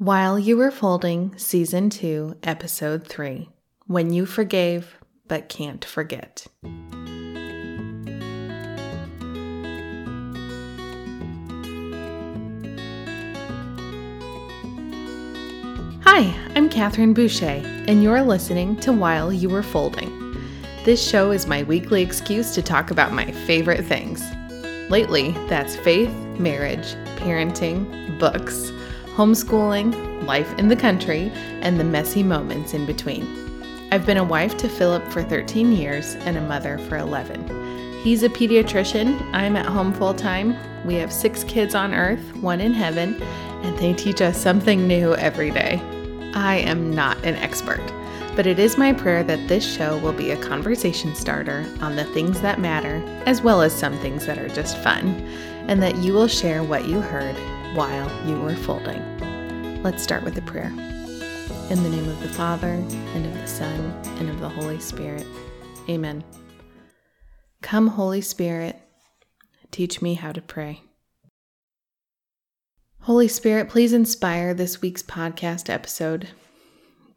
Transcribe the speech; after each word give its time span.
While 0.00 0.38
You 0.38 0.56
Were 0.56 0.70
Folding, 0.70 1.36
Season 1.36 1.90
2, 1.90 2.36
Episode 2.42 3.06
3 3.06 3.50
When 3.86 4.14
You 4.14 4.24
Forgave 4.24 4.96
But 5.28 5.50
Can't 5.50 5.84
Forget. 5.84 6.46
Hi, 16.02 16.34
I'm 16.54 16.70
Catherine 16.70 17.12
Boucher, 17.12 17.60
and 17.86 18.02
you're 18.02 18.22
listening 18.22 18.76
to 18.76 18.94
While 18.94 19.30
You 19.30 19.50
Were 19.50 19.62
Folding. 19.62 20.34
This 20.86 21.06
show 21.06 21.30
is 21.30 21.46
my 21.46 21.62
weekly 21.64 22.00
excuse 22.00 22.54
to 22.54 22.62
talk 22.62 22.90
about 22.90 23.12
my 23.12 23.30
favorite 23.32 23.84
things. 23.84 24.22
Lately, 24.90 25.32
that's 25.50 25.76
faith, 25.76 26.14
marriage, 26.38 26.94
parenting, 27.18 28.18
books 28.18 28.72
homeschooling, 29.14 30.24
life 30.24 30.52
in 30.58 30.68
the 30.68 30.76
country, 30.76 31.30
and 31.62 31.78
the 31.78 31.84
messy 31.84 32.22
moments 32.22 32.74
in 32.74 32.86
between. 32.86 33.26
I've 33.92 34.06
been 34.06 34.18
a 34.18 34.24
wife 34.24 34.56
to 34.58 34.68
Philip 34.68 35.06
for 35.08 35.22
13 35.22 35.72
years 35.72 36.14
and 36.14 36.36
a 36.36 36.40
mother 36.40 36.78
for 36.78 36.96
11. 36.96 38.00
He's 38.02 38.22
a 38.22 38.28
pediatrician. 38.28 39.20
I'm 39.34 39.56
at 39.56 39.66
home 39.66 39.92
full 39.92 40.14
time. 40.14 40.56
We 40.86 40.94
have 40.94 41.12
six 41.12 41.44
kids 41.44 41.74
on 41.74 41.92
earth, 41.92 42.36
one 42.36 42.60
in 42.60 42.72
heaven, 42.72 43.20
and 43.62 43.76
they 43.78 43.92
teach 43.92 44.22
us 44.22 44.40
something 44.40 44.86
new 44.86 45.14
every 45.16 45.50
day. 45.50 45.82
I 46.34 46.58
am 46.58 46.94
not 46.94 47.18
an 47.24 47.34
expert, 47.34 47.82
but 48.36 48.46
it 48.46 48.58
is 48.60 48.78
my 48.78 48.92
prayer 48.92 49.24
that 49.24 49.48
this 49.48 49.68
show 49.68 49.98
will 49.98 50.12
be 50.12 50.30
a 50.30 50.42
conversation 50.42 51.14
starter 51.16 51.66
on 51.80 51.96
the 51.96 52.04
things 52.04 52.40
that 52.42 52.60
matter, 52.60 53.02
as 53.26 53.42
well 53.42 53.60
as 53.60 53.74
some 53.74 53.98
things 53.98 54.24
that 54.26 54.38
are 54.38 54.48
just 54.48 54.78
fun, 54.78 55.06
and 55.66 55.82
that 55.82 55.96
you 55.96 56.12
will 56.12 56.28
share 56.28 56.62
what 56.62 56.86
you 56.86 57.00
heard 57.00 57.36
while 57.74 58.28
you 58.28 58.40
were 58.40 58.56
folding. 58.56 59.02
Let's 59.82 60.02
start 60.02 60.24
with 60.24 60.36
a 60.36 60.42
prayer. 60.42 60.72
In 61.70 61.82
the 61.84 61.88
name 61.88 62.08
of 62.08 62.20
the 62.20 62.28
Father, 62.28 62.72
and 63.14 63.26
of 63.26 63.32
the 63.34 63.46
Son, 63.46 63.92
and 64.18 64.28
of 64.28 64.40
the 64.40 64.48
Holy 64.48 64.80
Spirit. 64.80 65.24
Amen. 65.88 66.24
Come, 67.62 67.86
Holy 67.86 68.20
Spirit, 68.22 68.80
teach 69.70 70.02
me 70.02 70.14
how 70.14 70.32
to 70.32 70.42
pray. 70.42 70.82
Holy 73.02 73.28
Spirit, 73.28 73.68
please 73.68 73.92
inspire 73.92 74.52
this 74.52 74.82
week's 74.82 75.02
podcast 75.02 75.70
episode. 75.70 76.28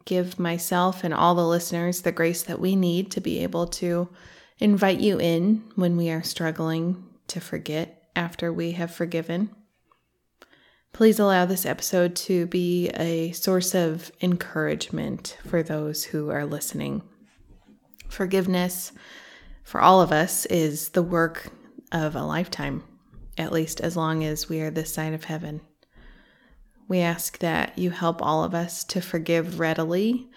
Give 0.04 0.38
myself 0.38 1.02
and 1.02 1.12
all 1.12 1.34
the 1.34 1.46
listeners 1.46 2.02
the 2.02 2.12
grace 2.12 2.44
that 2.44 2.60
we 2.60 2.76
need 2.76 3.10
to 3.10 3.20
be 3.20 3.40
able 3.40 3.66
to 3.68 4.08
invite 4.60 5.00
you 5.00 5.18
in 5.18 5.64
when 5.74 5.96
we 5.96 6.10
are 6.10 6.22
struggling 6.22 7.04
to 7.26 7.40
forget 7.40 8.08
after 8.14 8.52
we 8.52 8.72
have 8.72 8.94
forgiven. 8.94 9.50
Please 10.94 11.18
allow 11.18 11.44
this 11.44 11.66
episode 11.66 12.14
to 12.14 12.46
be 12.46 12.88
a 12.90 13.32
source 13.32 13.74
of 13.74 14.12
encouragement 14.22 15.36
for 15.44 15.60
those 15.60 16.04
who 16.04 16.30
are 16.30 16.46
listening. 16.46 17.02
Forgiveness 18.08 18.92
for 19.64 19.80
all 19.80 20.00
of 20.00 20.12
us 20.12 20.46
is 20.46 20.90
the 20.90 21.02
work 21.02 21.50
of 21.90 22.14
a 22.14 22.22
lifetime, 22.22 22.84
at 23.36 23.50
least 23.50 23.80
as 23.80 23.96
long 23.96 24.22
as 24.22 24.48
we 24.48 24.60
are 24.60 24.70
this 24.70 24.94
side 24.94 25.14
of 25.14 25.24
heaven. 25.24 25.62
We 26.86 27.00
ask 27.00 27.38
that 27.38 27.76
you 27.76 27.90
help 27.90 28.22
all 28.22 28.44
of 28.44 28.54
us 28.54 28.84
to 28.84 29.00
forgive 29.00 29.58
readily 29.58 30.28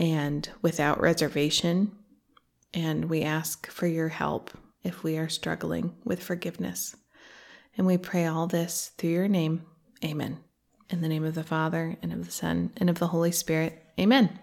and 0.00 0.50
without 0.62 1.00
reservation. 1.00 1.92
And 2.74 3.04
we 3.04 3.22
ask 3.22 3.70
for 3.70 3.86
your 3.86 4.08
help 4.08 4.50
if 4.82 5.04
we 5.04 5.16
are 5.16 5.28
struggling 5.28 5.94
with 6.04 6.20
forgiveness. 6.20 6.96
And 7.78 7.86
we 7.86 7.98
pray 7.98 8.26
all 8.26 8.48
this 8.48 8.90
through 8.98 9.10
your 9.10 9.28
name. 9.28 9.64
Amen. 10.04 10.38
In 10.90 11.00
the 11.00 11.08
name 11.08 11.24
of 11.24 11.34
the 11.34 11.44
Father, 11.44 11.96
and 12.02 12.12
of 12.12 12.24
the 12.26 12.32
Son, 12.32 12.70
and 12.76 12.90
of 12.90 12.98
the 12.98 13.08
Holy 13.08 13.32
Spirit. 13.32 13.82
Amen. 13.98 14.38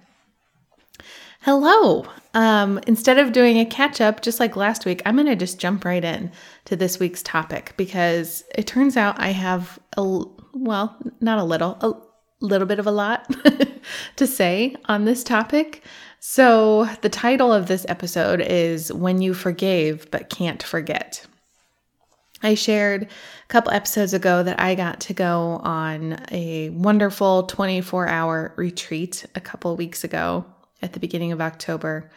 Hello. 1.42 2.06
Um, 2.34 2.80
instead 2.88 3.18
of 3.18 3.32
doing 3.32 3.58
a 3.60 3.66
catch 3.66 4.02
up, 4.02 4.22
just 4.22 4.40
like 4.40 4.56
last 4.56 4.86
week, 4.86 5.02
I'm 5.06 5.16
going 5.16 5.28
to 5.28 5.36
just 5.36 5.60
jump 5.60 5.86
right 5.86 6.04
in 6.04 6.32
to 6.66 6.76
this 6.76 7.00
week's 7.00 7.24
topic 7.24 7.74
because 7.78 8.44
it 8.56 8.68
turns 8.68 8.98
out 8.98 9.20
I 9.20 9.30
have 9.30 9.80
a, 9.96 10.24
well, 10.54 10.98
not 11.22 11.40
a 11.40 11.44
little, 11.44 11.78
a 11.82 11.94
little 12.42 12.68
bit 12.68 12.80
of 12.80 12.88
a 12.88 12.92
lot 12.92 13.34
to 14.18 14.28
say 14.28 14.76
on 14.86 15.06
this 15.06 15.24
topic. 15.24 15.84
So, 16.20 16.90
the 17.02 17.10
title 17.10 17.54
of 17.54 17.68
this 17.68 17.86
episode 17.88 18.42
is 18.42 18.92
When 18.92 19.22
You 19.22 19.34
Forgave 19.34 20.12
But 20.12 20.30
Can't 20.30 20.62
Forget. 20.62 21.26
I 22.42 22.54
shared 22.54 23.04
a 23.04 23.48
couple 23.48 23.72
episodes 23.72 24.14
ago 24.14 24.44
that 24.44 24.60
I 24.60 24.76
got 24.76 25.02
to 25.02 25.14
go 25.14 25.60
on 25.64 26.20
a 26.32 26.70
wonderful 26.70 27.44
24 27.44 28.08
hour 28.08 28.54
retreat 28.56 29.26
a 29.36 29.42
couple 29.42 29.76
weeks 29.76 30.04
ago 30.04 30.46
at 30.82 30.94
the 30.94 31.00
beginning 31.00 31.32
of 31.32 31.42
October. 31.42 32.10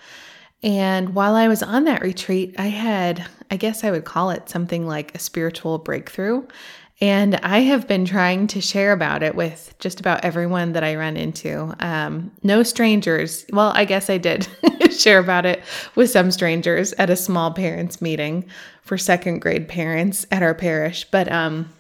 And 0.63 1.15
while 1.15 1.35
I 1.35 1.49
was 1.49 1.63
on 1.63 1.85
that 1.85 2.03
retreat, 2.03 2.55
I 2.57 2.69
had, 2.69 3.27
I 3.51 3.57
guess 3.57 3.83
I 3.83 3.91
would 3.91 4.05
call 4.05 4.31
it 4.31 4.49
something 4.49 4.87
like 4.87 5.15
a 5.15 5.19
spiritual 5.19 5.79
breakthrough. 5.79 6.47
And 7.01 7.35
I 7.43 7.61
have 7.61 7.89
been 7.89 8.05
trying 8.05 8.47
to 8.47 8.61
share 8.61 8.93
about 8.93 9.25
it 9.25 9.35
with 9.35 9.75
just 9.81 9.99
about 9.99 10.25
everyone 10.25 10.73
that 10.75 10.85
I 10.85 10.95
run 10.95 11.17
into. 11.17 11.75
Um, 11.81 12.31
no 12.45 12.63
strangers. 12.63 13.45
Well, 13.53 13.73
I 13.75 13.85
guess 13.87 14.09
I 14.09 14.19
did 14.19 14.47
share 14.93 15.19
about 15.19 15.45
it 15.45 15.65
with 15.97 16.11
some 16.11 16.31
strangers 16.31 16.93
at 16.93 17.11
a 17.11 17.17
small 17.17 17.53
parents 17.53 18.01
meeting 18.01 18.49
for 18.83 18.99
second 18.99 19.41
grade 19.41 19.69
parents 19.69 20.27
at 20.31 20.43
our 20.43 20.55
parish. 20.55 21.05
But 21.11 21.31
um, 21.33 21.73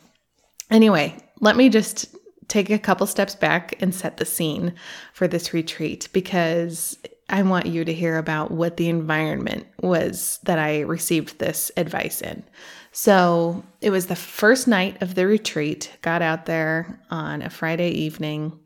anyway, 0.70 1.16
let 1.40 1.56
me 1.56 1.68
just 1.68 2.16
take 2.48 2.70
a 2.70 2.78
couple 2.78 3.06
steps 3.06 3.34
back 3.34 3.80
and 3.80 3.94
set 3.94 4.16
the 4.16 4.24
scene 4.24 4.74
for 5.12 5.28
this 5.28 5.52
retreat 5.52 6.08
because 6.12 6.98
I 7.28 7.42
want 7.42 7.66
you 7.66 7.84
to 7.84 7.94
hear 7.94 8.18
about 8.18 8.50
what 8.50 8.76
the 8.76 8.88
environment 8.88 9.66
was 9.80 10.38
that 10.44 10.58
I 10.58 10.80
received 10.80 11.38
this 11.38 11.70
advice 11.76 12.20
in. 12.20 12.44
So 12.92 13.64
it 13.80 13.91
was 13.91 14.06
the 14.06 14.16
first 14.16 14.68
night 14.68 15.00
of 15.00 15.14
the 15.14 15.26
retreat, 15.26 15.91
got 16.02 16.20
out 16.20 16.44
there 16.44 17.00
on 17.10 17.41
a 17.41 17.48
Friday 17.48 17.88
evening, 17.88 18.58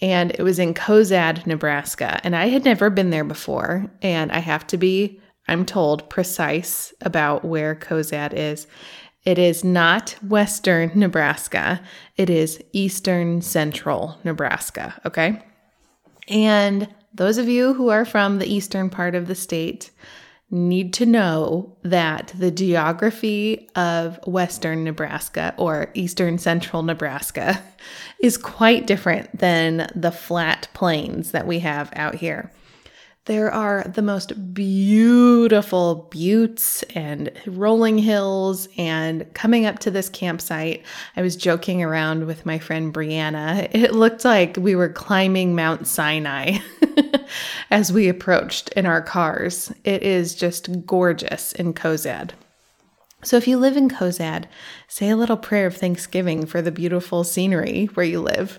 and 0.00 0.30
it 0.30 0.42
was 0.42 0.60
in 0.60 0.74
Cozad, 0.74 1.44
Nebraska. 1.44 2.20
And 2.22 2.36
I 2.36 2.46
had 2.46 2.64
never 2.64 2.88
been 2.88 3.10
there 3.10 3.24
before, 3.24 3.90
and 4.00 4.30
I 4.30 4.38
have 4.38 4.64
to 4.68 4.76
be, 4.76 5.20
I'm 5.48 5.64
told, 5.64 6.08
precise 6.10 6.92
about 7.00 7.44
where 7.44 7.74
Cozad 7.74 8.32
is. 8.34 8.66
It 9.24 9.38
is 9.38 9.64
not 9.64 10.16
western 10.22 10.92
Nebraska, 10.94 11.80
it 12.16 12.30
is 12.30 12.62
eastern 12.72 13.42
central 13.42 14.18
Nebraska, 14.24 15.00
okay? 15.04 15.42
And 16.28 16.88
those 17.12 17.38
of 17.38 17.48
you 17.48 17.74
who 17.74 17.88
are 17.88 18.04
from 18.04 18.38
the 18.38 18.46
eastern 18.46 18.90
part 18.90 19.14
of 19.14 19.26
the 19.26 19.34
state, 19.34 19.90
need 20.50 20.94
to 20.94 21.04
know 21.04 21.76
that 21.82 22.32
the 22.38 22.50
geography 22.50 23.68
of 23.76 24.18
western 24.26 24.82
Nebraska 24.82 25.54
or 25.58 25.90
eastern 25.94 26.38
central 26.38 26.82
Nebraska 26.82 27.62
is 28.20 28.38
quite 28.38 28.86
different 28.86 29.38
than 29.38 29.90
the 29.94 30.10
flat 30.10 30.68
plains 30.72 31.32
that 31.32 31.46
we 31.46 31.58
have 31.58 31.90
out 31.94 32.14
here. 32.14 32.50
There 33.28 33.52
are 33.52 33.84
the 33.84 34.00
most 34.00 34.54
beautiful 34.54 36.08
buttes 36.10 36.82
and 36.94 37.30
rolling 37.46 37.98
hills. 37.98 38.70
And 38.78 39.30
coming 39.34 39.66
up 39.66 39.80
to 39.80 39.90
this 39.90 40.08
campsite, 40.08 40.82
I 41.14 41.20
was 41.20 41.36
joking 41.36 41.82
around 41.82 42.24
with 42.24 42.46
my 42.46 42.58
friend 42.58 42.92
Brianna. 42.92 43.68
It 43.70 43.92
looked 43.92 44.24
like 44.24 44.56
we 44.56 44.74
were 44.74 44.88
climbing 44.88 45.54
Mount 45.54 45.86
Sinai 45.86 46.56
as 47.70 47.92
we 47.92 48.08
approached 48.08 48.70
in 48.70 48.86
our 48.86 49.02
cars. 49.02 49.74
It 49.84 50.02
is 50.02 50.34
just 50.34 50.86
gorgeous 50.86 51.52
in 51.52 51.74
Cozad. 51.74 52.30
So, 53.24 53.36
if 53.36 53.46
you 53.46 53.58
live 53.58 53.76
in 53.76 53.90
Cozad, 53.90 54.46
say 54.86 55.10
a 55.10 55.16
little 55.16 55.36
prayer 55.36 55.66
of 55.66 55.76
thanksgiving 55.76 56.46
for 56.46 56.62
the 56.62 56.72
beautiful 56.72 57.24
scenery 57.24 57.90
where 57.92 58.06
you 58.06 58.22
live. 58.22 58.58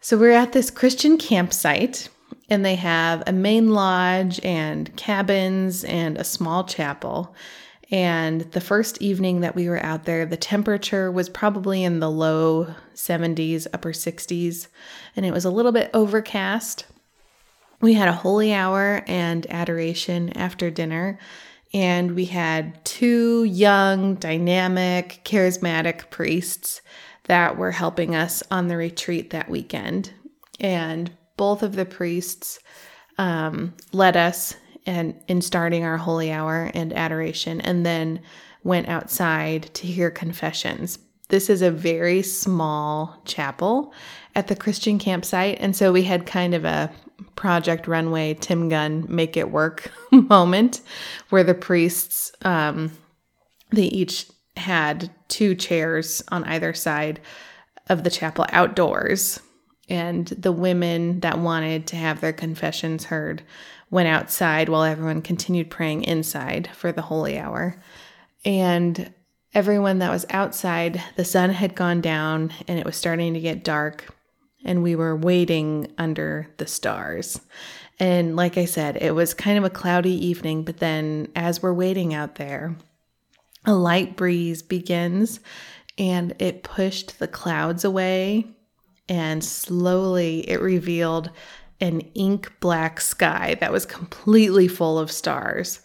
So, 0.00 0.16
we're 0.16 0.32
at 0.32 0.54
this 0.54 0.70
Christian 0.70 1.18
campsite 1.18 2.08
and 2.48 2.64
they 2.64 2.76
have 2.76 3.22
a 3.26 3.32
main 3.32 3.70
lodge 3.70 4.40
and 4.44 4.94
cabins 4.96 5.84
and 5.84 6.16
a 6.16 6.24
small 6.24 6.64
chapel. 6.64 7.34
And 7.90 8.42
the 8.52 8.60
first 8.60 9.00
evening 9.00 9.40
that 9.40 9.54
we 9.54 9.68
were 9.68 9.82
out 9.82 10.04
there, 10.04 10.26
the 10.26 10.36
temperature 10.36 11.10
was 11.10 11.28
probably 11.28 11.84
in 11.84 12.00
the 12.00 12.10
low 12.10 12.74
70s, 12.94 13.66
upper 13.72 13.92
60s, 13.92 14.68
and 15.16 15.24
it 15.24 15.32
was 15.32 15.44
a 15.44 15.50
little 15.50 15.72
bit 15.72 15.90
overcast. 15.94 16.84
We 17.80 17.94
had 17.94 18.08
a 18.08 18.12
holy 18.12 18.52
hour 18.52 19.02
and 19.06 19.46
adoration 19.50 20.36
after 20.36 20.68
dinner, 20.70 21.18
and 21.72 22.14
we 22.14 22.26
had 22.26 22.84
two 22.84 23.44
young, 23.44 24.16
dynamic, 24.16 25.20
charismatic 25.24 26.10
priests 26.10 26.82
that 27.24 27.56
were 27.56 27.72
helping 27.72 28.14
us 28.14 28.42
on 28.50 28.68
the 28.68 28.76
retreat 28.76 29.30
that 29.30 29.48
weekend. 29.48 30.12
And 30.60 31.10
both 31.38 31.62
of 31.62 31.74
the 31.74 31.86
priests 31.86 32.58
um, 33.16 33.74
led 33.92 34.16
us 34.16 34.54
and 34.84 35.14
in 35.28 35.40
starting 35.40 35.84
our 35.84 35.96
holy 35.96 36.30
hour 36.30 36.70
and 36.74 36.92
adoration, 36.92 37.60
and 37.60 37.84
then 37.84 38.20
went 38.64 38.88
outside 38.88 39.72
to 39.74 39.86
hear 39.86 40.10
confessions. 40.10 40.98
this 41.30 41.50
is 41.50 41.60
a 41.60 41.70
very 41.70 42.22
small 42.22 43.20
chapel 43.26 43.92
at 44.34 44.46
the 44.46 44.56
Christian 44.56 44.98
campsite. 44.98 45.58
And 45.60 45.76
so 45.76 45.92
we 45.92 46.02
had 46.02 46.24
kind 46.24 46.54
of 46.54 46.64
a 46.64 46.90
Project 47.36 47.86
Runway, 47.86 48.34
Tim 48.34 48.70
Gunn, 48.70 49.04
make 49.08 49.36
it 49.36 49.50
work 49.50 49.92
moment 50.10 50.80
where 51.28 51.44
the 51.44 51.54
priests, 51.54 52.32
um, 52.46 52.92
they 53.70 53.84
each 53.84 54.26
had 54.56 55.10
two 55.28 55.54
chairs 55.54 56.22
on 56.28 56.44
either 56.44 56.72
side 56.72 57.20
of 57.90 58.04
the 58.04 58.10
chapel 58.10 58.46
outdoors. 58.50 59.40
And 59.88 60.26
the 60.26 60.52
women 60.52 61.20
that 61.20 61.38
wanted 61.38 61.86
to 61.88 61.96
have 61.96 62.20
their 62.20 62.32
confessions 62.32 63.06
heard 63.06 63.42
went 63.90 64.08
outside 64.08 64.68
while 64.68 64.82
everyone 64.82 65.22
continued 65.22 65.70
praying 65.70 66.04
inside 66.04 66.68
for 66.74 66.92
the 66.92 67.02
holy 67.02 67.38
hour. 67.38 67.82
And 68.44 69.12
everyone 69.54 69.98
that 70.00 70.10
was 70.10 70.26
outside, 70.30 71.02
the 71.16 71.24
sun 71.24 71.50
had 71.50 71.74
gone 71.74 72.00
down 72.00 72.52
and 72.66 72.78
it 72.78 72.84
was 72.84 72.96
starting 72.96 73.34
to 73.34 73.40
get 73.40 73.64
dark, 73.64 74.14
and 74.64 74.82
we 74.82 74.94
were 74.94 75.16
waiting 75.16 75.90
under 75.96 76.48
the 76.58 76.66
stars. 76.66 77.40
And 77.98 78.36
like 78.36 78.58
I 78.58 78.66
said, 78.66 78.98
it 79.00 79.14
was 79.14 79.34
kind 79.34 79.58
of 79.58 79.64
a 79.64 79.70
cloudy 79.70 80.26
evening, 80.26 80.64
but 80.64 80.78
then 80.78 81.28
as 81.34 81.62
we're 81.62 81.72
waiting 81.72 82.14
out 82.14 82.34
there, 82.36 82.76
a 83.64 83.74
light 83.74 84.16
breeze 84.16 84.62
begins 84.62 85.40
and 85.96 86.34
it 86.38 86.62
pushed 86.62 87.18
the 87.18 87.26
clouds 87.26 87.84
away, 87.84 88.46
and 89.08 89.42
slowly 89.42 90.48
it 90.48 90.60
revealed 90.60 91.30
an 91.80 92.00
ink 92.14 92.52
black 92.60 93.00
sky 93.00 93.56
that 93.60 93.72
was 93.72 93.86
completely 93.86 94.68
full 94.68 94.98
of 94.98 95.10
stars. 95.10 95.80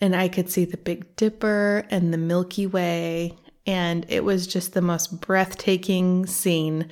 And 0.00 0.14
I 0.14 0.28
could 0.28 0.50
see 0.50 0.64
the 0.64 0.76
Big 0.76 1.16
Dipper 1.16 1.84
and 1.90 2.12
the 2.12 2.18
Milky 2.18 2.66
Way, 2.66 3.36
and 3.66 4.06
it 4.08 4.24
was 4.24 4.46
just 4.46 4.72
the 4.72 4.82
most 4.82 5.20
breathtaking 5.20 6.26
scene. 6.26 6.88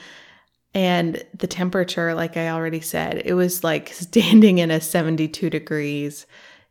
And 0.74 1.22
the 1.32 1.46
temperature, 1.46 2.14
like 2.14 2.36
I 2.36 2.48
already 2.48 2.80
said, 2.80 3.22
it 3.24 3.34
was 3.34 3.62
like 3.62 3.88
standing 3.92 4.58
in 4.58 4.70
a 4.70 4.80
72 4.80 5.50
degrees 5.50 6.26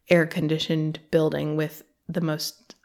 air 0.09 0.25
conditioned 0.25 0.99
building 1.09 1.55
with 1.55 1.83
the 2.07 2.21
most 2.21 2.75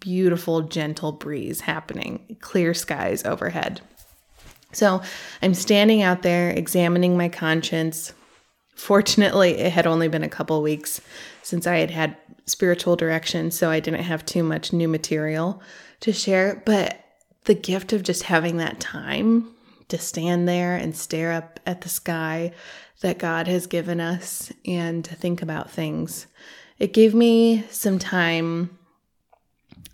beautiful, 0.00 0.62
gentle 0.62 1.12
breeze 1.12 1.60
happening, 1.60 2.36
clear 2.40 2.74
skies 2.74 3.24
overhead. 3.24 3.80
So 4.74 5.02
I'm 5.42 5.54
standing 5.54 6.02
out 6.02 6.22
there 6.22 6.50
examining 6.50 7.16
my 7.16 7.28
conscience. 7.28 8.12
Fortunately, 8.74 9.52
it 9.58 9.72
had 9.72 9.86
only 9.86 10.08
been 10.08 10.24
a 10.24 10.28
couple 10.28 10.60
weeks 10.62 11.00
since 11.42 11.66
I 11.66 11.76
had 11.78 11.90
had 11.90 12.16
spiritual 12.46 12.96
direction, 12.96 13.50
so 13.50 13.70
I 13.70 13.80
didn't 13.80 14.02
have 14.02 14.26
too 14.26 14.42
much 14.42 14.72
new 14.72 14.88
material 14.88 15.62
to 16.00 16.12
share. 16.12 16.62
But 16.66 17.00
the 17.44 17.54
gift 17.54 17.92
of 17.92 18.02
just 18.02 18.24
having 18.24 18.56
that 18.58 18.80
time 18.80 19.50
to 19.88 19.98
stand 19.98 20.48
there 20.48 20.76
and 20.76 20.96
stare 20.96 21.32
up 21.32 21.60
at 21.66 21.82
the 21.82 21.88
sky 21.88 22.52
that 23.00 23.18
God 23.18 23.46
has 23.46 23.66
given 23.66 24.00
us 24.00 24.52
and 24.66 25.04
to 25.04 25.14
think 25.14 25.42
about 25.42 25.70
things, 25.70 26.26
it 26.78 26.92
gave 26.92 27.14
me 27.14 27.64
some 27.70 27.98
time 27.98 28.78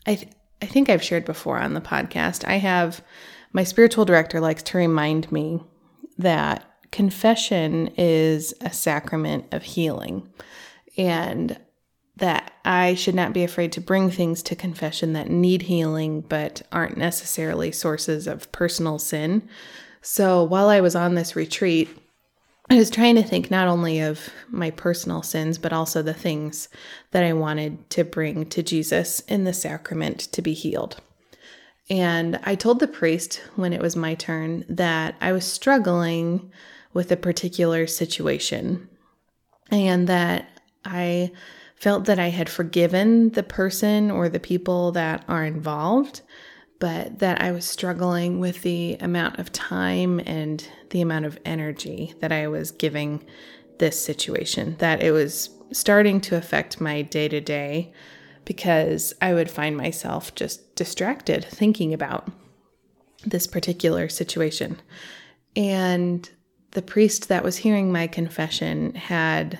I 0.06 0.14
th- 0.16 0.32
I 0.62 0.66
think 0.66 0.88
I've 0.88 1.02
shared 1.02 1.24
before 1.24 1.58
on 1.58 1.74
the 1.74 1.80
podcast. 1.80 2.46
I 2.46 2.56
have 2.56 3.02
my 3.52 3.64
spiritual 3.64 4.04
director 4.04 4.40
likes 4.40 4.62
to 4.64 4.78
remind 4.78 5.30
me 5.32 5.62
that 6.18 6.64
confession 6.92 7.88
is 7.96 8.52
a 8.60 8.72
sacrament 8.72 9.46
of 9.52 9.62
healing 9.62 10.28
and 10.96 11.58
that 12.16 12.52
I 12.64 12.94
should 12.94 13.14
not 13.14 13.32
be 13.32 13.44
afraid 13.44 13.72
to 13.72 13.80
bring 13.80 14.10
things 14.10 14.42
to 14.44 14.54
confession 14.54 15.14
that 15.14 15.30
need 15.30 15.62
healing 15.62 16.20
but 16.20 16.62
aren't 16.70 16.98
necessarily 16.98 17.72
sources 17.72 18.26
of 18.26 18.52
personal 18.52 18.98
sin. 18.98 19.48
So 20.02 20.44
while 20.44 20.68
I 20.68 20.80
was 20.80 20.94
on 20.94 21.14
this 21.14 21.34
retreat, 21.34 21.88
I 22.72 22.76
was 22.76 22.88
trying 22.88 23.16
to 23.16 23.22
think 23.24 23.50
not 23.50 23.66
only 23.66 23.98
of 23.98 24.30
my 24.48 24.70
personal 24.70 25.22
sins, 25.22 25.58
but 25.58 25.72
also 25.72 26.02
the 26.02 26.14
things 26.14 26.68
that 27.10 27.24
I 27.24 27.32
wanted 27.32 27.90
to 27.90 28.04
bring 28.04 28.46
to 28.46 28.62
Jesus 28.62 29.18
in 29.26 29.42
the 29.42 29.52
sacrament 29.52 30.20
to 30.32 30.40
be 30.40 30.52
healed. 30.52 31.00
And 31.90 32.38
I 32.44 32.54
told 32.54 32.78
the 32.78 32.86
priest 32.86 33.42
when 33.56 33.72
it 33.72 33.82
was 33.82 33.96
my 33.96 34.14
turn 34.14 34.64
that 34.68 35.16
I 35.20 35.32
was 35.32 35.44
struggling 35.44 36.52
with 36.92 37.10
a 37.10 37.16
particular 37.16 37.88
situation 37.88 38.88
and 39.72 40.06
that 40.06 40.48
I 40.84 41.32
felt 41.74 42.04
that 42.04 42.20
I 42.20 42.28
had 42.28 42.48
forgiven 42.48 43.30
the 43.30 43.42
person 43.42 44.12
or 44.12 44.28
the 44.28 44.38
people 44.38 44.92
that 44.92 45.24
are 45.26 45.44
involved, 45.44 46.20
but 46.80 47.18
that 47.20 47.40
I 47.40 47.52
was 47.52 47.66
struggling 47.66 48.40
with 48.40 48.62
the 48.62 48.96
amount 49.00 49.38
of 49.38 49.52
time 49.52 50.20
and 50.26 50.66
the 50.88 51.02
amount 51.02 51.26
of 51.26 51.38
energy 51.44 52.14
that 52.20 52.32
I 52.32 52.48
was 52.48 52.72
giving 52.72 53.24
this 53.78 54.02
situation, 54.02 54.76
that 54.78 55.02
it 55.02 55.12
was 55.12 55.50
starting 55.72 56.20
to 56.22 56.36
affect 56.36 56.80
my 56.80 57.02
day 57.02 57.28
to 57.28 57.40
day 57.40 57.92
because 58.44 59.12
I 59.20 59.34
would 59.34 59.50
find 59.50 59.76
myself 59.76 60.34
just 60.34 60.74
distracted 60.74 61.44
thinking 61.44 61.94
about 61.94 62.30
this 63.24 63.46
particular 63.46 64.08
situation. 64.08 64.80
And 65.54 66.28
the 66.70 66.82
priest 66.82 67.28
that 67.28 67.44
was 67.44 67.58
hearing 67.58 67.92
my 67.92 68.06
confession 68.06 68.94
had 68.94 69.58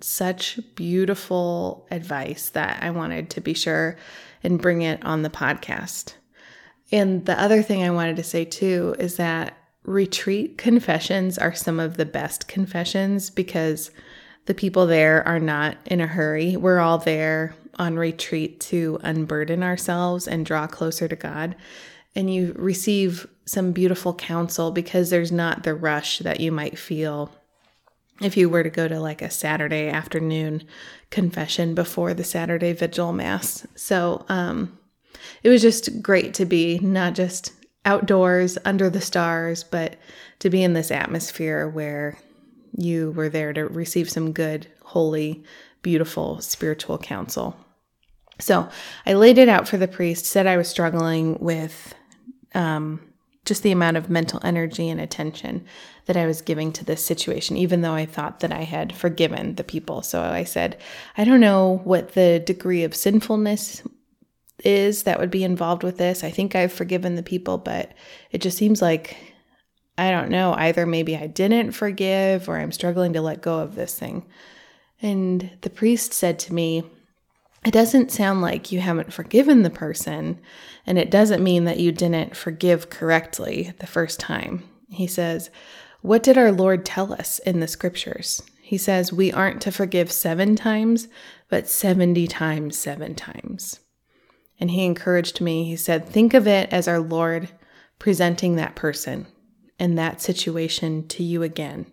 such 0.00 0.60
beautiful 0.76 1.86
advice 1.90 2.50
that 2.50 2.82
I 2.82 2.90
wanted 2.90 3.30
to 3.30 3.40
be 3.40 3.54
sure 3.54 3.96
and 4.44 4.62
bring 4.62 4.82
it 4.82 5.04
on 5.04 5.22
the 5.22 5.30
podcast. 5.30 6.14
And 6.92 7.24
the 7.24 7.40
other 7.40 7.62
thing 7.62 7.82
I 7.82 7.90
wanted 7.90 8.16
to 8.16 8.22
say 8.22 8.44
too 8.44 8.94
is 8.98 9.16
that 9.16 9.56
retreat 9.84 10.58
confessions 10.58 11.38
are 11.38 11.54
some 11.54 11.80
of 11.80 11.96
the 11.96 12.06
best 12.06 12.46
confessions 12.46 13.30
because 13.30 13.90
the 14.46 14.54
people 14.54 14.86
there 14.86 15.26
are 15.26 15.40
not 15.40 15.76
in 15.86 16.00
a 16.00 16.06
hurry. 16.06 16.56
We're 16.56 16.80
all 16.80 16.98
there 16.98 17.54
on 17.78 17.96
retreat 17.96 18.60
to 18.60 18.98
unburden 19.02 19.62
ourselves 19.62 20.28
and 20.28 20.44
draw 20.44 20.66
closer 20.66 21.08
to 21.08 21.16
God. 21.16 21.56
And 22.14 22.32
you 22.32 22.54
receive 22.56 23.26
some 23.46 23.72
beautiful 23.72 24.14
counsel 24.14 24.70
because 24.70 25.10
there's 25.10 25.32
not 25.32 25.62
the 25.62 25.74
rush 25.74 26.18
that 26.18 26.40
you 26.40 26.52
might 26.52 26.78
feel 26.78 27.32
if 28.20 28.36
you 28.36 28.48
were 28.48 28.62
to 28.62 28.70
go 28.70 28.86
to 28.86 29.00
like 29.00 29.22
a 29.22 29.30
Saturday 29.30 29.88
afternoon 29.88 30.62
confession 31.10 31.74
before 31.74 32.14
the 32.14 32.24
Saturday 32.24 32.72
vigil 32.72 33.12
mass. 33.12 33.66
So, 33.74 34.24
um, 34.28 34.78
it 35.42 35.48
was 35.48 35.62
just 35.62 36.02
great 36.02 36.34
to 36.34 36.44
be 36.44 36.78
not 36.80 37.14
just 37.14 37.52
outdoors 37.84 38.58
under 38.64 38.88
the 38.88 39.00
stars, 39.00 39.64
but 39.64 39.96
to 40.38 40.50
be 40.50 40.62
in 40.62 40.72
this 40.72 40.90
atmosphere 40.90 41.68
where 41.68 42.18
you 42.76 43.10
were 43.12 43.28
there 43.28 43.52
to 43.52 43.66
receive 43.66 44.10
some 44.10 44.32
good, 44.32 44.66
holy, 44.82 45.44
beautiful 45.82 46.40
spiritual 46.40 46.98
counsel. 46.98 47.56
So 48.38 48.68
I 49.06 49.14
laid 49.14 49.38
it 49.38 49.48
out 49.48 49.68
for 49.68 49.76
the 49.76 49.88
priest, 49.88 50.26
said 50.26 50.46
I 50.46 50.56
was 50.56 50.68
struggling 50.68 51.38
with 51.38 51.94
um, 52.54 53.00
just 53.44 53.62
the 53.62 53.72
amount 53.72 53.96
of 53.96 54.10
mental 54.10 54.40
energy 54.42 54.88
and 54.88 55.00
attention 55.00 55.64
that 56.06 56.16
I 56.16 56.26
was 56.26 56.42
giving 56.42 56.72
to 56.72 56.84
this 56.84 57.04
situation, 57.04 57.56
even 57.56 57.82
though 57.82 57.94
I 57.94 58.06
thought 58.06 58.40
that 58.40 58.52
I 58.52 58.62
had 58.62 58.94
forgiven 58.94 59.54
the 59.54 59.64
people. 59.64 60.02
So 60.02 60.22
I 60.22 60.44
said, 60.44 60.78
I 61.16 61.24
don't 61.24 61.40
know 61.40 61.80
what 61.84 62.12
the 62.12 62.40
degree 62.44 62.84
of 62.84 62.94
sinfulness 62.94 63.82
is 64.64 65.04
that 65.04 65.18
would 65.18 65.30
be 65.30 65.44
involved 65.44 65.82
with 65.82 65.98
this. 65.98 66.24
I 66.24 66.30
think 66.30 66.54
I've 66.54 66.72
forgiven 66.72 67.14
the 67.14 67.22
people, 67.22 67.58
but 67.58 67.92
it 68.30 68.40
just 68.40 68.56
seems 68.56 68.80
like 68.80 69.16
I 69.98 70.10
don't 70.10 70.30
know, 70.30 70.54
either 70.54 70.86
maybe 70.86 71.16
I 71.16 71.26
didn't 71.26 71.72
forgive 71.72 72.48
or 72.48 72.56
I'm 72.56 72.72
struggling 72.72 73.12
to 73.12 73.20
let 73.20 73.42
go 73.42 73.58
of 73.58 73.74
this 73.74 73.98
thing. 73.98 74.24
And 75.02 75.50
the 75.60 75.70
priest 75.70 76.14
said 76.14 76.38
to 76.40 76.54
me, 76.54 76.84
It 77.64 77.72
doesn't 77.72 78.10
sound 78.10 78.40
like 78.40 78.72
you 78.72 78.80
haven't 78.80 79.12
forgiven 79.12 79.62
the 79.62 79.70
person, 79.70 80.40
and 80.86 80.98
it 80.98 81.10
doesn't 81.10 81.44
mean 81.44 81.64
that 81.64 81.80
you 81.80 81.92
didn't 81.92 82.36
forgive 82.36 82.88
correctly 82.88 83.72
the 83.80 83.86
first 83.86 84.18
time. 84.18 84.64
He 84.88 85.06
says, 85.06 85.50
What 86.00 86.22
did 86.22 86.38
our 86.38 86.52
Lord 86.52 86.86
tell 86.86 87.12
us 87.12 87.38
in 87.40 87.60
the 87.60 87.68
scriptures? 87.68 88.42
He 88.62 88.78
says, 88.78 89.12
We 89.12 89.30
aren't 89.30 89.60
to 89.62 89.72
forgive 89.72 90.10
seven 90.10 90.56
times, 90.56 91.08
but 91.50 91.68
70 91.68 92.26
times 92.28 92.78
seven 92.78 93.14
times. 93.14 93.80
And 94.62 94.70
he 94.70 94.84
encouraged 94.84 95.40
me. 95.40 95.64
He 95.64 95.74
said, 95.74 96.08
Think 96.08 96.34
of 96.34 96.46
it 96.46 96.72
as 96.72 96.86
our 96.86 97.00
Lord 97.00 97.48
presenting 97.98 98.54
that 98.54 98.76
person 98.76 99.26
and 99.76 99.98
that 99.98 100.22
situation 100.22 101.08
to 101.08 101.24
you 101.24 101.42
again 101.42 101.86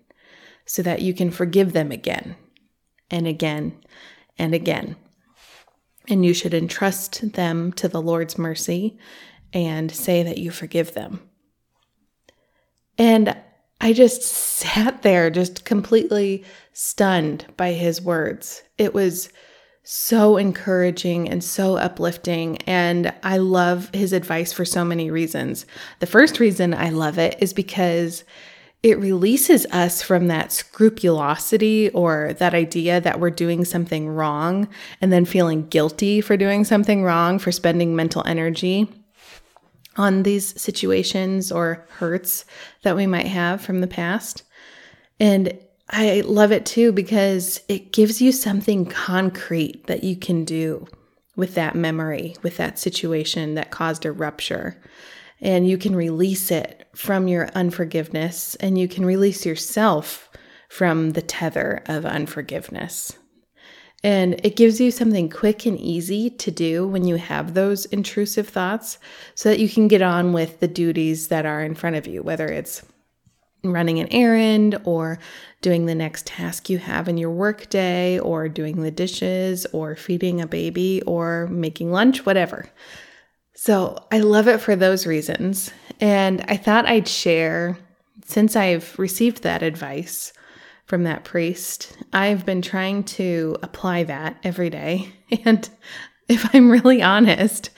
so 0.67 0.83
that 0.83 1.01
you 1.01 1.15
can 1.15 1.31
forgive 1.31 1.73
them 1.73 1.91
again 1.91 2.35
and 3.09 3.25
again 3.25 3.75
and 4.37 4.53
again. 4.53 4.97
And 6.07 6.23
you 6.23 6.31
should 6.35 6.53
entrust 6.53 7.33
them 7.33 7.73
to 7.73 7.87
the 7.87 8.03
Lord's 8.03 8.37
mercy 8.37 8.99
and 9.51 9.91
say 9.91 10.21
that 10.21 10.37
you 10.37 10.51
forgive 10.51 10.93
them. 10.93 11.27
And 12.99 13.35
I 13.81 13.93
just 13.93 14.21
sat 14.59 15.01
there, 15.01 15.31
just 15.31 15.65
completely 15.65 16.45
stunned 16.73 17.47
by 17.57 17.71
his 17.71 17.99
words. 17.99 18.61
It 18.77 18.93
was 18.93 19.29
so 19.91 20.37
encouraging 20.37 21.27
and 21.27 21.43
so 21.43 21.75
uplifting. 21.75 22.57
And 22.67 23.11
I 23.23 23.37
love 23.37 23.89
his 23.91 24.13
advice 24.13 24.53
for 24.53 24.63
so 24.63 24.85
many 24.85 25.09
reasons. 25.09 25.65
The 25.97 26.05
first 26.05 26.39
reason 26.39 26.75
I 26.75 26.91
love 26.91 27.17
it 27.17 27.37
is 27.39 27.53
because 27.53 28.23
it 28.83 28.99
releases 28.99 29.65
us 29.71 30.03
from 30.03 30.27
that 30.27 30.51
scrupulosity 30.51 31.89
or 31.89 32.33
that 32.37 32.53
idea 32.53 33.01
that 33.01 33.19
we're 33.19 33.31
doing 33.31 33.65
something 33.65 34.07
wrong 34.07 34.69
and 35.01 35.11
then 35.11 35.25
feeling 35.25 35.67
guilty 35.69 36.21
for 36.21 36.37
doing 36.37 36.65
something 36.65 37.03
wrong, 37.03 37.39
for 37.39 37.51
spending 37.51 37.95
mental 37.95 38.21
energy 38.27 38.87
on 39.97 40.21
these 40.21 40.61
situations 40.61 41.51
or 41.51 41.87
hurts 41.93 42.45
that 42.83 42.95
we 42.95 43.07
might 43.07 43.25
have 43.25 43.59
from 43.59 43.81
the 43.81 43.87
past. 43.87 44.43
And 45.19 45.57
I 45.89 46.21
love 46.21 46.51
it 46.51 46.65
too 46.65 46.91
because 46.91 47.61
it 47.67 47.91
gives 47.91 48.21
you 48.21 48.31
something 48.31 48.85
concrete 48.85 49.87
that 49.87 50.03
you 50.03 50.15
can 50.15 50.45
do 50.45 50.87
with 51.35 51.55
that 51.55 51.75
memory, 51.75 52.35
with 52.43 52.57
that 52.57 52.77
situation 52.77 53.55
that 53.55 53.71
caused 53.71 54.05
a 54.05 54.11
rupture. 54.11 54.79
And 55.41 55.67
you 55.67 55.77
can 55.77 55.95
release 55.95 56.51
it 56.51 56.87
from 56.93 57.27
your 57.27 57.49
unforgiveness 57.55 58.55
and 58.55 58.77
you 58.77 58.87
can 58.87 59.05
release 59.05 59.45
yourself 59.45 60.29
from 60.69 61.11
the 61.11 61.21
tether 61.21 61.81
of 61.87 62.05
unforgiveness. 62.05 63.17
And 64.03 64.39
it 64.45 64.55
gives 64.55 64.79
you 64.79 64.91
something 64.91 65.29
quick 65.29 65.65
and 65.65 65.77
easy 65.79 66.29
to 66.29 66.51
do 66.51 66.87
when 66.87 67.05
you 67.05 67.15
have 67.15 67.53
those 67.53 67.85
intrusive 67.85 68.47
thoughts 68.47 68.97
so 69.35 69.49
that 69.49 69.59
you 69.59 69.67
can 69.67 69.87
get 69.87 70.01
on 70.01 70.31
with 70.31 70.59
the 70.59 70.67
duties 70.67 71.27
that 71.29 71.45
are 71.45 71.61
in 71.61 71.75
front 71.75 71.95
of 71.95 72.07
you, 72.07 72.21
whether 72.21 72.47
it's 72.47 72.83
running 73.63 73.99
an 73.99 74.07
errand 74.11 74.79
or 74.83 75.19
doing 75.61 75.85
the 75.85 75.95
next 75.95 76.25
task 76.25 76.69
you 76.69 76.77
have 76.77 77.07
in 77.07 77.17
your 77.17 77.31
workday 77.31 78.19
or 78.19 78.47
doing 78.47 78.81
the 78.81 78.91
dishes 78.91 79.65
or 79.73 79.95
feeding 79.95 80.39
a 80.41 80.47
baby 80.47 81.01
or 81.05 81.47
making 81.47 81.91
lunch, 81.91 82.25
whatever. 82.25 82.69
So 83.55 83.97
I 84.11 84.19
love 84.19 84.47
it 84.47 84.61
for 84.61 84.75
those 84.75 85.05
reasons. 85.05 85.71
And 85.99 86.45
I 86.47 86.55
thought 86.55 86.85
I'd 86.85 87.07
share, 87.07 87.77
since 88.25 88.55
I've 88.55 88.97
received 88.97 89.43
that 89.43 89.63
advice 89.63 90.31
from 90.85 91.03
that 91.03 91.25
priest, 91.25 91.97
I've 92.13 92.45
been 92.45 92.61
trying 92.61 93.03
to 93.03 93.57
apply 93.61 94.03
that 94.05 94.37
every 94.43 94.69
day. 94.69 95.13
And 95.45 95.69
if 96.27 96.55
I'm 96.55 96.71
really 96.71 97.03
honest, 97.03 97.69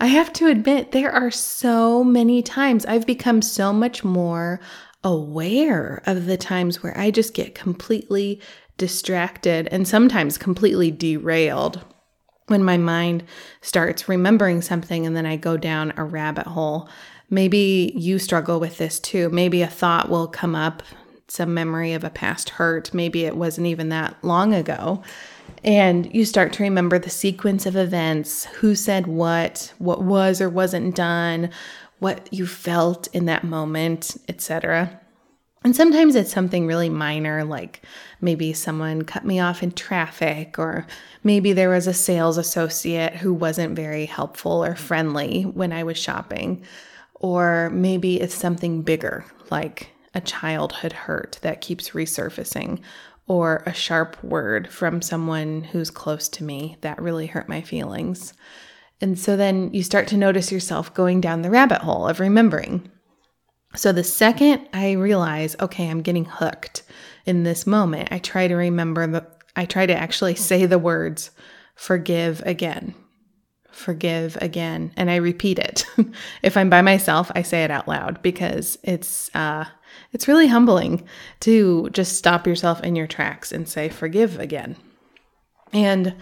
I 0.00 0.06
have 0.06 0.32
to 0.34 0.46
admit, 0.46 0.92
there 0.92 1.12
are 1.12 1.30
so 1.30 2.04
many 2.04 2.42
times 2.42 2.86
I've 2.86 3.06
become 3.06 3.42
so 3.42 3.72
much 3.72 4.04
more 4.04 4.60
aware 5.04 6.02
of 6.06 6.26
the 6.26 6.36
times 6.36 6.82
where 6.82 6.96
I 6.98 7.10
just 7.10 7.34
get 7.34 7.54
completely 7.54 8.40
distracted 8.78 9.68
and 9.70 9.86
sometimes 9.86 10.38
completely 10.38 10.90
derailed 10.90 11.84
when 12.48 12.64
my 12.64 12.76
mind 12.76 13.24
starts 13.60 14.08
remembering 14.08 14.60
something 14.62 15.06
and 15.06 15.16
then 15.16 15.26
I 15.26 15.36
go 15.36 15.56
down 15.56 15.92
a 15.96 16.04
rabbit 16.04 16.46
hole. 16.46 16.88
Maybe 17.30 17.92
you 17.96 18.18
struggle 18.18 18.60
with 18.60 18.78
this 18.78 18.98
too. 18.98 19.28
Maybe 19.30 19.62
a 19.62 19.66
thought 19.66 20.10
will 20.10 20.26
come 20.26 20.54
up, 20.54 20.82
some 21.28 21.54
memory 21.54 21.92
of 21.92 22.04
a 22.04 22.10
past 22.10 22.50
hurt. 22.50 22.92
Maybe 22.92 23.24
it 23.24 23.36
wasn't 23.36 23.68
even 23.68 23.90
that 23.90 24.16
long 24.22 24.52
ago. 24.52 25.02
And 25.64 26.14
you 26.14 26.26
start 26.26 26.52
to 26.54 26.62
remember 26.62 26.98
the 26.98 27.10
sequence 27.10 27.64
of 27.64 27.74
events, 27.74 28.44
who 28.44 28.74
said 28.74 29.06
what, 29.06 29.72
what 29.78 30.02
was 30.02 30.40
or 30.42 30.50
wasn't 30.50 30.94
done, 30.94 31.50
what 32.00 32.30
you 32.30 32.46
felt 32.46 33.08
in 33.14 33.24
that 33.26 33.44
moment, 33.44 34.16
etc. 34.28 35.00
And 35.64 35.74
sometimes 35.74 36.14
it's 36.14 36.30
something 36.30 36.66
really 36.66 36.90
minor, 36.90 37.44
like 37.44 37.80
maybe 38.20 38.52
someone 38.52 39.02
cut 39.02 39.24
me 39.24 39.40
off 39.40 39.62
in 39.62 39.72
traffic, 39.72 40.58
or 40.58 40.86
maybe 41.22 41.54
there 41.54 41.70
was 41.70 41.86
a 41.86 41.94
sales 41.94 42.36
associate 42.36 43.14
who 43.14 43.32
wasn't 43.32 43.74
very 43.74 44.04
helpful 44.04 44.62
or 44.62 44.76
friendly 44.76 45.44
when 45.44 45.72
I 45.72 45.82
was 45.82 45.96
shopping. 45.96 46.62
Or 47.14 47.70
maybe 47.70 48.20
it's 48.20 48.34
something 48.34 48.82
bigger, 48.82 49.24
like 49.50 49.88
a 50.14 50.20
childhood 50.20 50.92
hurt 50.92 51.38
that 51.40 51.62
keeps 51.62 51.90
resurfacing, 51.90 52.80
or 53.26 53.62
a 53.66 53.72
sharp 53.72 54.22
word 54.22 54.68
from 54.68 55.00
someone 55.00 55.64
who's 55.64 55.90
close 55.90 56.28
to 56.28 56.44
me 56.44 56.76
that 56.82 57.00
really 57.00 57.26
hurt 57.26 57.48
my 57.48 57.62
feelings. 57.62 58.34
And 59.00 59.18
so 59.18 59.36
then 59.36 59.72
you 59.72 59.82
start 59.82 60.08
to 60.08 60.16
notice 60.16 60.52
yourself 60.52 60.94
going 60.94 61.20
down 61.20 61.42
the 61.42 61.50
rabbit 61.50 61.82
hole 61.82 62.06
of 62.06 62.20
remembering. 62.20 62.90
So 63.74 63.92
the 63.92 64.04
second 64.04 64.68
I 64.72 64.92
realize, 64.92 65.56
okay, 65.60 65.88
I'm 65.88 66.02
getting 66.02 66.26
hooked 66.26 66.82
in 67.26 67.42
this 67.42 67.66
moment, 67.66 68.08
I 68.12 68.18
try 68.18 68.46
to 68.46 68.54
remember 68.54 69.06
the, 69.06 69.26
I 69.56 69.64
try 69.64 69.86
to 69.86 69.94
actually 69.94 70.34
say 70.36 70.66
the 70.66 70.78
words, 70.78 71.30
forgive 71.74 72.42
again, 72.46 72.94
forgive 73.70 74.36
again. 74.40 74.92
And 74.96 75.10
I 75.10 75.16
repeat 75.16 75.58
it. 75.58 75.86
if 76.42 76.56
I'm 76.56 76.70
by 76.70 76.82
myself, 76.82 77.32
I 77.34 77.42
say 77.42 77.64
it 77.64 77.70
out 77.70 77.88
loud 77.88 78.22
because 78.22 78.78
it's, 78.82 79.34
uh, 79.34 79.64
it's 80.12 80.28
really 80.28 80.48
humbling 80.48 81.06
to 81.40 81.88
just 81.90 82.16
stop 82.16 82.46
yourself 82.46 82.82
in 82.82 82.96
your 82.96 83.06
tracks 83.06 83.52
and 83.52 83.68
say, 83.68 83.88
forgive 83.88 84.38
again. 84.38 84.76
And 85.72 86.14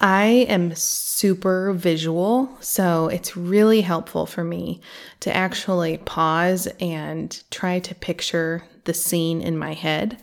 I 0.00 0.46
am 0.48 0.74
super 0.74 1.72
visual, 1.72 2.50
so 2.60 3.08
it's 3.08 3.36
really 3.36 3.80
helpful 3.80 4.26
for 4.26 4.42
me 4.42 4.80
to 5.20 5.34
actually 5.34 5.98
pause 5.98 6.66
and 6.80 7.42
try 7.50 7.78
to 7.78 7.94
picture 7.94 8.64
the 8.84 8.94
scene 8.94 9.40
in 9.40 9.56
my 9.56 9.72
head. 9.72 10.20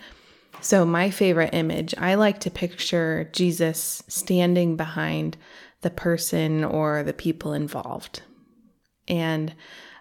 So, 0.61 0.85
my 0.85 1.09
favorite 1.09 1.53
image, 1.53 1.95
I 1.97 2.15
like 2.15 2.39
to 2.41 2.51
picture 2.51 3.29
Jesus 3.33 4.03
standing 4.07 4.75
behind 4.75 5.37
the 5.81 5.89
person 5.89 6.63
or 6.63 7.01
the 7.01 7.13
people 7.13 7.53
involved. 7.53 8.21
And 9.07 9.55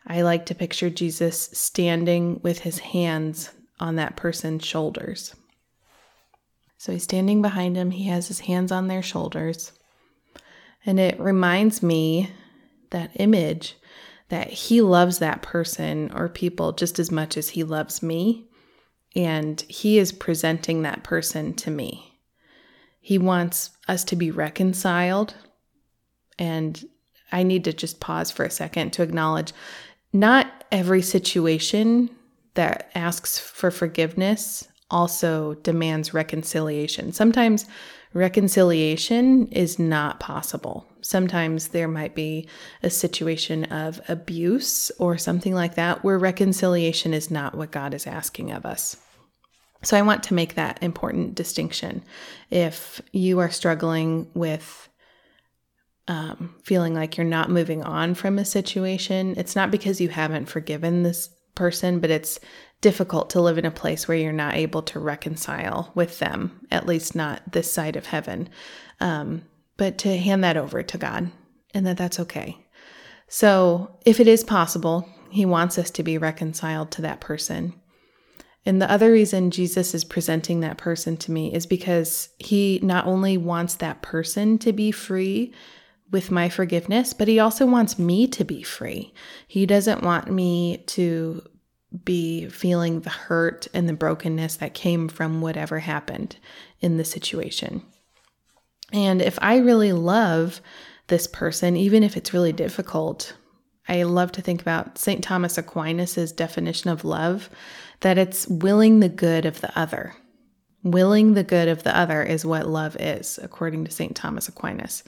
I 0.06 0.22
like 0.22 0.46
to 0.46 0.54
picture 0.54 0.90
Jesus 0.90 1.50
standing 1.52 2.40
with 2.42 2.60
his 2.60 2.78
hands 2.78 3.50
on 3.78 3.96
that 3.96 4.16
person's 4.16 4.64
shoulders. 4.64 5.34
So 6.78 6.92
he's 6.92 7.04
standing 7.04 7.42
behind 7.42 7.76
him, 7.76 7.90
he 7.90 8.04
has 8.04 8.28
his 8.28 8.40
hands 8.40 8.72
on 8.72 8.88
their 8.88 9.02
shoulders. 9.02 9.72
And 10.86 10.98
it 10.98 11.20
reminds 11.20 11.82
me 11.82 12.30
that 12.90 13.10
image 13.16 13.76
that 14.30 14.48
he 14.48 14.80
loves 14.80 15.18
that 15.18 15.42
person 15.42 16.10
or 16.14 16.28
people 16.28 16.72
just 16.72 16.98
as 16.98 17.10
much 17.10 17.36
as 17.36 17.50
he 17.50 17.64
loves 17.64 18.02
me. 18.02 18.46
And 19.14 19.60
he 19.62 19.98
is 19.98 20.12
presenting 20.12 20.82
that 20.82 21.02
person 21.02 21.52
to 21.54 21.70
me. 21.70 22.18
He 23.00 23.18
wants 23.18 23.70
us 23.88 24.04
to 24.04 24.16
be 24.16 24.30
reconciled. 24.30 25.34
And 26.38 26.82
I 27.32 27.42
need 27.42 27.64
to 27.64 27.72
just 27.72 28.00
pause 28.00 28.30
for 28.30 28.44
a 28.44 28.50
second 28.50 28.92
to 28.94 29.02
acknowledge 29.02 29.52
not 30.12 30.64
every 30.72 31.02
situation 31.02 32.10
that 32.54 32.90
asks 32.94 33.38
for 33.38 33.70
forgiveness 33.70 34.68
also 34.90 35.54
demands 35.54 36.12
reconciliation. 36.12 37.12
Sometimes 37.12 37.66
reconciliation 38.12 39.46
is 39.48 39.78
not 39.78 40.18
possible. 40.18 40.86
Sometimes 41.00 41.68
there 41.68 41.88
might 41.88 42.14
be 42.14 42.48
a 42.82 42.90
situation 42.90 43.64
of 43.66 44.00
abuse 44.08 44.90
or 44.98 45.16
something 45.16 45.54
like 45.54 45.76
that 45.76 46.04
where 46.04 46.18
reconciliation 46.18 47.14
is 47.14 47.30
not 47.30 47.54
what 47.54 47.70
God 47.70 47.94
is 47.94 48.06
asking 48.06 48.50
of 48.50 48.66
us. 48.66 48.96
So 49.82 49.96
I 49.96 50.02
want 50.02 50.22
to 50.24 50.34
make 50.34 50.54
that 50.54 50.82
important 50.82 51.34
distinction. 51.34 52.02
If 52.50 53.00
you 53.12 53.38
are 53.38 53.50
struggling 53.50 54.28
with 54.34 54.89
um, 56.10 56.56
feeling 56.64 56.92
like 56.92 57.16
you're 57.16 57.24
not 57.24 57.50
moving 57.50 57.84
on 57.84 58.14
from 58.14 58.36
a 58.36 58.44
situation, 58.44 59.34
it's 59.36 59.54
not 59.54 59.70
because 59.70 60.00
you 60.00 60.08
haven't 60.08 60.46
forgiven 60.46 61.04
this 61.04 61.30
person, 61.54 62.00
but 62.00 62.10
it's 62.10 62.40
difficult 62.80 63.30
to 63.30 63.40
live 63.40 63.58
in 63.58 63.64
a 63.64 63.70
place 63.70 64.08
where 64.08 64.16
you're 64.16 64.32
not 64.32 64.56
able 64.56 64.82
to 64.82 64.98
reconcile 64.98 65.92
with 65.94 66.18
them, 66.18 66.66
at 66.72 66.84
least 66.84 67.14
not 67.14 67.52
this 67.52 67.72
side 67.72 67.94
of 67.94 68.06
heaven. 68.06 68.48
Um, 68.98 69.42
but 69.76 69.98
to 69.98 70.16
hand 70.16 70.42
that 70.42 70.56
over 70.56 70.82
to 70.82 70.98
God 70.98 71.30
and 71.74 71.86
that 71.86 71.96
that's 71.96 72.18
okay. 72.18 72.58
So, 73.28 73.96
if 74.04 74.18
it 74.18 74.26
is 74.26 74.42
possible, 74.42 75.08
He 75.30 75.46
wants 75.46 75.78
us 75.78 75.92
to 75.92 76.02
be 76.02 76.18
reconciled 76.18 76.90
to 76.92 77.02
that 77.02 77.20
person. 77.20 77.72
And 78.66 78.82
the 78.82 78.90
other 78.90 79.12
reason 79.12 79.52
Jesus 79.52 79.94
is 79.94 80.02
presenting 80.02 80.58
that 80.60 80.76
person 80.76 81.16
to 81.18 81.30
me 81.30 81.54
is 81.54 81.66
because 81.66 82.30
He 82.40 82.80
not 82.82 83.06
only 83.06 83.36
wants 83.36 83.76
that 83.76 84.02
person 84.02 84.58
to 84.58 84.72
be 84.72 84.90
free 84.90 85.54
with 86.10 86.30
my 86.30 86.48
forgiveness, 86.48 87.12
but 87.12 87.28
He 87.28 87.38
also 87.38 87.66
wants 87.66 87.98
me 87.98 88.26
to 88.28 88.44
be 88.44 88.62
free. 88.62 89.12
He 89.46 89.66
doesn't 89.66 90.02
want 90.02 90.30
me 90.30 90.78
to 90.88 91.42
be 92.04 92.48
feeling 92.48 93.00
the 93.00 93.10
hurt 93.10 93.66
and 93.74 93.88
the 93.88 93.92
brokenness 93.92 94.56
that 94.56 94.74
came 94.74 95.08
from 95.08 95.40
whatever 95.40 95.80
happened 95.80 96.36
in 96.80 96.96
the 96.96 97.04
situation. 97.04 97.82
And 98.92 99.20
if 99.20 99.38
I 99.42 99.58
really 99.58 99.92
love 99.92 100.60
this 101.08 101.26
person, 101.26 101.76
even 101.76 102.02
if 102.02 102.16
it's 102.16 102.32
really 102.32 102.52
difficult, 102.52 103.34
I 103.88 104.04
love 104.04 104.32
to 104.32 104.42
think 104.42 104.60
about 104.60 104.98
St. 104.98 105.22
Thomas 105.22 105.58
Aquinas' 105.58 106.32
definition 106.32 106.90
of 106.90 107.04
love 107.04 107.50
that 108.00 108.18
it's 108.18 108.46
willing 108.46 109.00
the 109.00 109.08
good 109.08 109.44
of 109.44 109.60
the 109.60 109.76
other. 109.78 110.14
Willing 110.82 111.34
the 111.34 111.44
good 111.44 111.68
of 111.68 111.82
the 111.82 111.96
other 111.96 112.22
is 112.22 112.46
what 112.46 112.68
love 112.68 112.96
is, 112.98 113.38
according 113.42 113.84
to 113.84 113.90
St. 113.90 114.14
Thomas 114.14 114.48
Aquinas. 114.48 115.02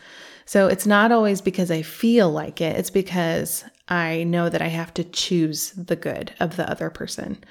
So 0.44 0.68
it's 0.68 0.87
not 0.87 1.12
always 1.12 1.40
because 1.40 1.70
I 1.70 1.82
feel 1.82 2.30
like 2.30 2.61
it, 2.61 2.76
it's 2.76 2.90
because 2.90 3.64
I 3.88 4.25
know 4.25 4.49
that 4.49 4.62
I 4.62 4.68
have 4.68 4.94
to 4.94 5.04
choose 5.04 5.70
the 5.72 5.96
good 5.96 6.32
of 6.40 6.56
the 6.56 6.68
other 6.70 6.90
person. 6.90 7.42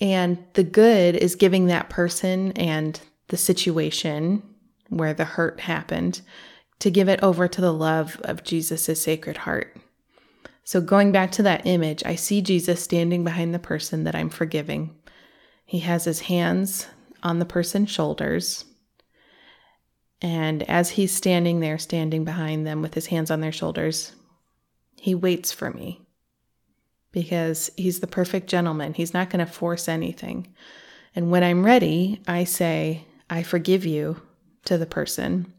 And 0.00 0.38
the 0.54 0.64
good 0.64 1.16
is 1.16 1.36
giving 1.36 1.66
that 1.66 1.90
person 1.90 2.52
and 2.52 3.00
the 3.28 3.36
situation 3.36 4.42
where 4.88 5.14
the 5.14 5.24
hurt 5.24 5.60
happened 5.60 6.20
to 6.80 6.90
give 6.90 7.08
it 7.08 7.22
over 7.22 7.48
to 7.48 7.60
the 7.60 7.72
love 7.72 8.20
of 8.24 8.44
Jesus' 8.44 9.00
sacred 9.02 9.38
heart. 9.38 9.76
So, 10.64 10.80
going 10.80 11.12
back 11.12 11.30
to 11.32 11.42
that 11.42 11.66
image, 11.66 12.02
I 12.04 12.14
see 12.14 12.40
Jesus 12.40 12.82
standing 12.82 13.22
behind 13.22 13.54
the 13.54 13.58
person 13.58 14.04
that 14.04 14.14
I'm 14.14 14.30
forgiving. 14.30 14.94
He 15.66 15.80
has 15.80 16.04
his 16.04 16.20
hands 16.20 16.86
on 17.22 17.38
the 17.38 17.44
person's 17.44 17.90
shoulders. 17.90 18.64
And 20.24 20.62
as 20.70 20.88
he's 20.88 21.12
standing 21.12 21.60
there, 21.60 21.76
standing 21.76 22.24
behind 22.24 22.66
them 22.66 22.80
with 22.80 22.94
his 22.94 23.08
hands 23.08 23.30
on 23.30 23.42
their 23.42 23.52
shoulders, 23.52 24.12
he 24.96 25.14
waits 25.14 25.52
for 25.52 25.70
me 25.70 26.00
because 27.12 27.70
he's 27.76 28.00
the 28.00 28.06
perfect 28.06 28.48
gentleman. 28.48 28.94
He's 28.94 29.12
not 29.12 29.28
going 29.28 29.44
to 29.44 29.52
force 29.52 29.86
anything. 29.86 30.46
And 31.14 31.30
when 31.30 31.44
I'm 31.44 31.62
ready, 31.62 32.22
I 32.26 32.44
say, 32.44 33.04
I 33.28 33.42
forgive 33.42 33.84
you 33.84 34.22
to 34.64 34.78
the 34.78 34.86
person 34.86 35.52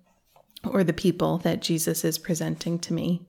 or 0.64 0.84
the 0.84 0.94
people 0.94 1.38
that 1.38 1.62
Jesus 1.62 2.04
is 2.04 2.18
presenting 2.18 2.80
to 2.80 2.94
me. 2.94 3.22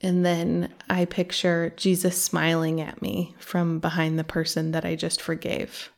And 0.00 0.24
then 0.24 0.72
I 0.88 1.04
picture 1.04 1.74
Jesus 1.76 2.22
smiling 2.22 2.80
at 2.80 3.02
me 3.02 3.34
from 3.40 3.80
behind 3.80 4.20
the 4.20 4.24
person 4.24 4.70
that 4.70 4.84
I 4.84 4.94
just 4.94 5.20
forgave. 5.20 5.90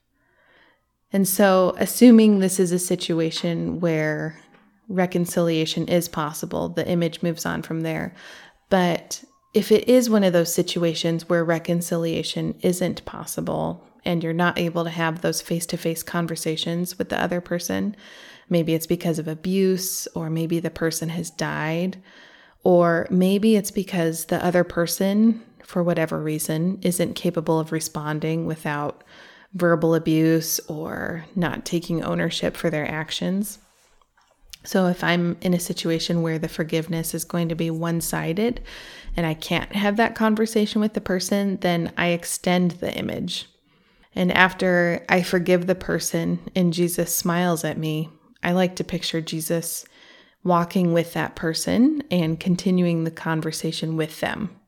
And 1.12 1.26
so, 1.26 1.74
assuming 1.78 2.38
this 2.38 2.60
is 2.60 2.70
a 2.72 2.78
situation 2.78 3.80
where 3.80 4.38
reconciliation 4.88 5.88
is 5.88 6.08
possible, 6.08 6.68
the 6.68 6.86
image 6.86 7.22
moves 7.22 7.44
on 7.46 7.62
from 7.62 7.80
there. 7.80 8.14
But 8.68 9.24
if 9.52 9.72
it 9.72 9.88
is 9.88 10.08
one 10.08 10.22
of 10.22 10.32
those 10.32 10.54
situations 10.54 11.28
where 11.28 11.44
reconciliation 11.44 12.54
isn't 12.60 13.04
possible 13.04 13.84
and 14.04 14.22
you're 14.22 14.32
not 14.32 14.58
able 14.58 14.84
to 14.84 14.90
have 14.90 15.20
those 15.20 15.42
face 15.42 15.66
to 15.66 15.76
face 15.76 16.02
conversations 16.02 16.96
with 16.98 17.08
the 17.08 17.20
other 17.20 17.40
person, 17.40 17.96
maybe 18.48 18.74
it's 18.74 18.86
because 18.86 19.18
of 19.18 19.26
abuse, 19.26 20.06
or 20.14 20.30
maybe 20.30 20.60
the 20.60 20.70
person 20.70 21.08
has 21.08 21.30
died, 21.30 22.00
or 22.62 23.06
maybe 23.10 23.56
it's 23.56 23.70
because 23.70 24.26
the 24.26 24.44
other 24.44 24.64
person, 24.64 25.42
for 25.64 25.82
whatever 25.82 26.20
reason, 26.20 26.78
isn't 26.82 27.14
capable 27.14 27.58
of 27.58 27.72
responding 27.72 28.46
without 28.46 29.02
verbal 29.52 29.94
abuse 29.94 30.60
or 30.68 31.24
not 31.34 31.64
taking 31.64 32.02
ownership 32.02 32.56
for 32.56 32.70
their 32.70 32.88
actions. 32.88 33.58
So, 34.62 34.86
if 34.88 35.02
I'm 35.02 35.38
in 35.40 35.54
a 35.54 35.60
situation 35.60 36.22
where 36.22 36.38
the 36.38 36.48
forgiveness 36.48 37.14
is 37.14 37.24
going 37.24 37.48
to 37.48 37.54
be 37.54 37.70
one 37.70 38.00
sided 38.00 38.60
and 39.16 39.26
I 39.26 39.34
can't 39.34 39.72
have 39.74 39.96
that 39.96 40.14
conversation 40.14 40.80
with 40.80 40.92
the 40.92 41.00
person, 41.00 41.56
then 41.62 41.92
I 41.96 42.08
extend 42.08 42.72
the 42.72 42.94
image. 42.94 43.46
And 44.14 44.30
after 44.32 45.04
I 45.08 45.22
forgive 45.22 45.66
the 45.66 45.74
person 45.74 46.40
and 46.54 46.72
Jesus 46.72 47.14
smiles 47.14 47.64
at 47.64 47.78
me, 47.78 48.10
I 48.42 48.52
like 48.52 48.76
to 48.76 48.84
picture 48.84 49.20
Jesus 49.20 49.84
walking 50.44 50.92
with 50.92 51.12
that 51.14 51.36
person 51.36 52.02
and 52.10 52.40
continuing 52.40 53.04
the 53.04 53.10
conversation 53.10 53.96
with 53.96 54.20
them. 54.20 54.59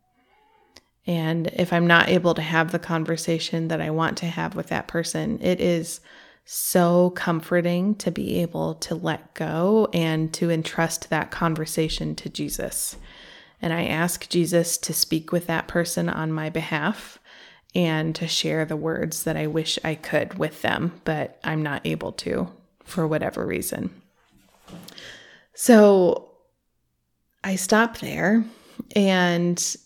And 1.06 1.49
if 1.49 1.73
I'm 1.73 1.87
not 1.87 2.09
able 2.09 2.35
to 2.35 2.42
have 2.42 2.71
the 2.71 2.78
conversation 2.78 3.68
that 3.68 3.80
I 3.80 3.90
want 3.90 4.18
to 4.18 4.26
have 4.26 4.54
with 4.54 4.68
that 4.68 4.87
person, 4.88 5.40
it 5.42 5.61
is 5.61 6.00
so 6.44 7.11
comforting 7.11 7.94
to 7.97 8.11
be 8.11 8.40
able 8.42 8.75
to 8.75 8.94
let 8.94 9.35
go 9.35 9.88
and 9.92 10.32
to 10.35 10.50
entrust 10.50 11.11
that 11.11 11.30
conversation 11.30 12.14
to 12.16 12.28
Jesus. 12.28 12.97
And 13.61 13.73
I 13.73 13.85
ask 13.85 14.28
Jesus 14.28 14.76
to 14.78 14.92
speak 14.92 15.32
with 15.32 15.47
that 15.47 15.68
person 15.68 16.09
on 16.09 16.32
my 16.32 16.50
behalf 16.50 17.18
and 17.75 18.14
to 18.16 18.26
share 18.26 18.64
the 18.64 18.76
words 18.76 19.23
that 19.25 19.37
I 19.37 19.47
wish 19.47 19.78
I 19.85 19.94
could 19.94 20.38
with 20.38 20.62
them, 20.62 21.00
but 21.04 21.38
I'm 21.42 21.62
not 21.62 21.87
able 21.87 22.12
to 22.12 22.49
for 22.85 23.06
whatever 23.06 23.47
reason. 23.47 23.90
So 25.54 26.28
I 27.45 27.56
stop 27.56 27.99
there 27.99 28.45
and 28.95 29.76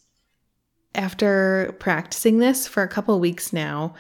after 0.97 1.75
practicing 1.79 2.39
this 2.39 2.67
for 2.67 2.83
a 2.83 2.89
couple 2.89 3.19
weeks 3.21 3.53
now, 3.53 3.95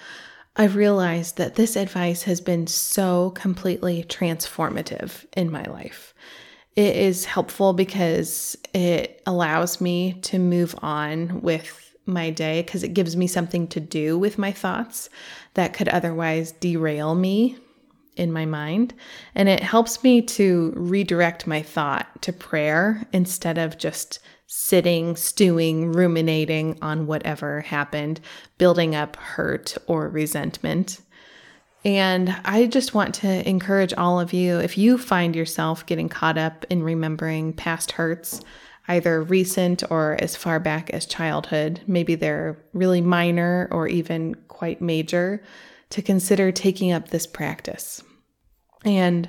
I've 0.56 0.76
realized 0.76 1.36
that 1.36 1.54
this 1.54 1.76
advice 1.76 2.22
has 2.22 2.40
been 2.40 2.66
so 2.66 3.30
completely 3.30 4.04
transformative 4.04 5.26
in 5.36 5.52
my 5.52 5.64
life. 5.64 6.14
It 6.74 6.96
is 6.96 7.26
helpful 7.26 7.72
because 7.74 8.56
it 8.72 9.22
allows 9.26 9.80
me 9.80 10.14
to 10.22 10.38
move 10.38 10.74
on 10.82 11.42
with 11.42 11.94
my 12.06 12.30
day 12.30 12.62
because 12.62 12.82
it 12.82 12.94
gives 12.94 13.16
me 13.16 13.26
something 13.26 13.66
to 13.68 13.80
do 13.80 14.18
with 14.18 14.38
my 14.38 14.52
thoughts 14.52 15.10
that 15.54 15.74
could 15.74 15.88
otherwise 15.88 16.52
derail 16.52 17.14
me 17.14 17.58
in 18.16 18.32
my 18.32 18.46
mind. 18.46 18.94
And 19.34 19.48
it 19.48 19.62
helps 19.62 20.02
me 20.02 20.22
to 20.22 20.72
redirect 20.76 21.46
my 21.46 21.60
thought 21.62 22.22
to 22.22 22.32
prayer 22.32 23.06
instead 23.12 23.58
of 23.58 23.76
just 23.76 24.20
sitting, 24.46 25.16
stewing, 25.16 25.92
ruminating 25.92 26.78
on 26.80 27.06
whatever 27.06 27.60
happened, 27.62 28.20
building 28.58 28.94
up 28.94 29.16
hurt 29.16 29.76
or 29.86 30.08
resentment. 30.08 31.00
And 31.84 32.36
I 32.44 32.66
just 32.66 32.94
want 32.94 33.14
to 33.16 33.48
encourage 33.48 33.92
all 33.94 34.18
of 34.18 34.32
you 34.32 34.58
if 34.58 34.76
you 34.76 34.98
find 34.98 35.36
yourself 35.36 35.86
getting 35.86 36.08
caught 36.08 36.38
up 36.38 36.64
in 36.70 36.82
remembering 36.82 37.52
past 37.52 37.92
hurts, 37.92 38.40
either 38.88 39.22
recent 39.22 39.82
or 39.90 40.16
as 40.20 40.36
far 40.36 40.58
back 40.60 40.90
as 40.90 41.06
childhood, 41.06 41.80
maybe 41.86 42.14
they're 42.14 42.56
really 42.72 43.00
minor 43.00 43.68
or 43.70 43.88
even 43.88 44.34
quite 44.48 44.80
major, 44.80 45.42
to 45.90 46.02
consider 46.02 46.50
taking 46.50 46.92
up 46.92 47.08
this 47.08 47.26
practice. 47.26 48.02
And 48.84 49.28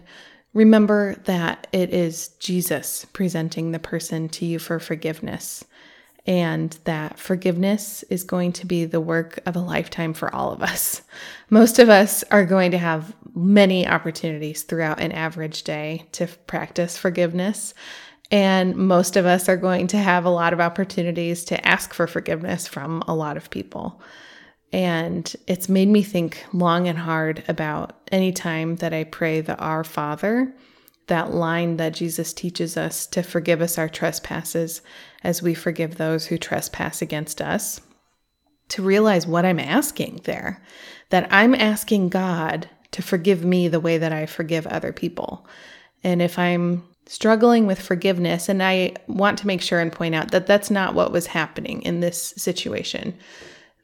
remember 0.58 1.16
that 1.26 1.68
it 1.72 1.94
is 1.94 2.30
Jesus 2.40 3.06
presenting 3.14 3.72
the 3.72 3.80
person 3.80 4.28
to 4.30 4.46
you 4.46 4.58
for 4.58 4.80
forgiveness, 4.80 5.64
and 6.26 6.78
that 6.84 7.20
forgiveness 7.20 8.04
is 8.10 8.24
going 8.24 8.52
to 8.54 8.66
be 8.66 8.84
the 8.84 9.00
work 9.00 9.40
of 9.46 9.56
a 9.56 9.62
lifetime 9.62 10.14
for 10.14 10.34
all 10.34 10.52
of 10.52 10.64
us. 10.64 11.04
Most 11.52 11.78
of 11.78 11.90
us 11.90 12.24
are 12.32 12.44
going 12.44 12.72
to 12.72 12.78
have 12.80 13.16
many 13.36 13.88
opportunities 13.88 14.64
throughout 14.64 15.00
an 15.00 15.12
average 15.12 15.64
day 15.64 16.06
to 16.14 16.28
practice 16.48 16.98
forgiveness. 16.98 17.76
And 18.32 18.76
most 18.76 19.16
of 19.16 19.26
us 19.26 19.48
are 19.48 19.58
going 19.58 19.88
to 19.88 19.98
have 19.98 20.26
a 20.26 20.30
lot 20.30 20.54
of 20.54 20.60
opportunities 20.60 21.46
to 21.46 21.68
ask 21.68 21.94
for 21.94 22.08
forgiveness 22.08 22.68
from 22.68 23.04
a 23.08 23.16
lot 23.16 23.38
of 23.38 23.52
people. 23.52 24.02
And 24.74 25.34
it's 25.48 25.70
made 25.70 25.88
me 25.88 26.04
think 26.04 26.44
long 26.52 26.88
and 26.88 26.98
hard 26.98 27.44
about 27.48 27.98
any 28.12 28.32
time 28.32 28.78
that 28.78 28.94
I 28.94 29.06
pray 29.06 29.42
the 29.42 29.58
Our 29.58 29.84
Father, 29.84 30.54
that 31.08 31.34
line 31.34 31.78
that 31.78 31.94
Jesus 31.94 32.34
teaches 32.34 32.76
us 32.76 33.08
to 33.08 33.24
forgive 33.24 33.62
us 33.62 33.78
our 33.78 33.88
trespasses 33.88 34.82
as 35.24 35.42
we 35.42 35.54
forgive 35.54 35.96
those 35.96 36.26
who 36.26 36.38
trespass 36.38 37.02
against 37.02 37.42
us. 37.42 37.80
To 38.70 38.84
realize 38.84 39.26
what 39.26 39.46
I'm 39.46 39.60
asking 39.60 40.22
there, 40.26 40.62
that 41.10 41.32
I'm 41.32 41.56
asking 41.56 42.10
God 42.10 42.70
to 42.92 43.02
forgive 43.02 43.46
me 43.46 43.70
the 43.70 43.80
way 43.80 43.98
that 43.98 44.12
I 44.12 44.26
forgive 44.26 44.68
other 44.68 44.92
people. 44.92 45.48
And 46.04 46.22
if 46.22 46.38
I'm 46.38 46.84
struggling 47.06 47.66
with 47.66 47.80
forgiveness, 47.80 48.50
and 48.50 48.62
I 48.62 48.96
want 49.08 49.38
to 49.40 49.48
make 49.48 49.62
sure 49.62 49.80
and 49.80 49.94
point 49.94 50.16
out 50.16 50.32
that 50.32 50.48
that's 50.48 50.70
not 50.70 50.94
what 50.94 51.14
was 51.14 51.28
happening 51.28 51.82
in 51.84 52.02
this 52.02 52.34
situation 52.36 53.18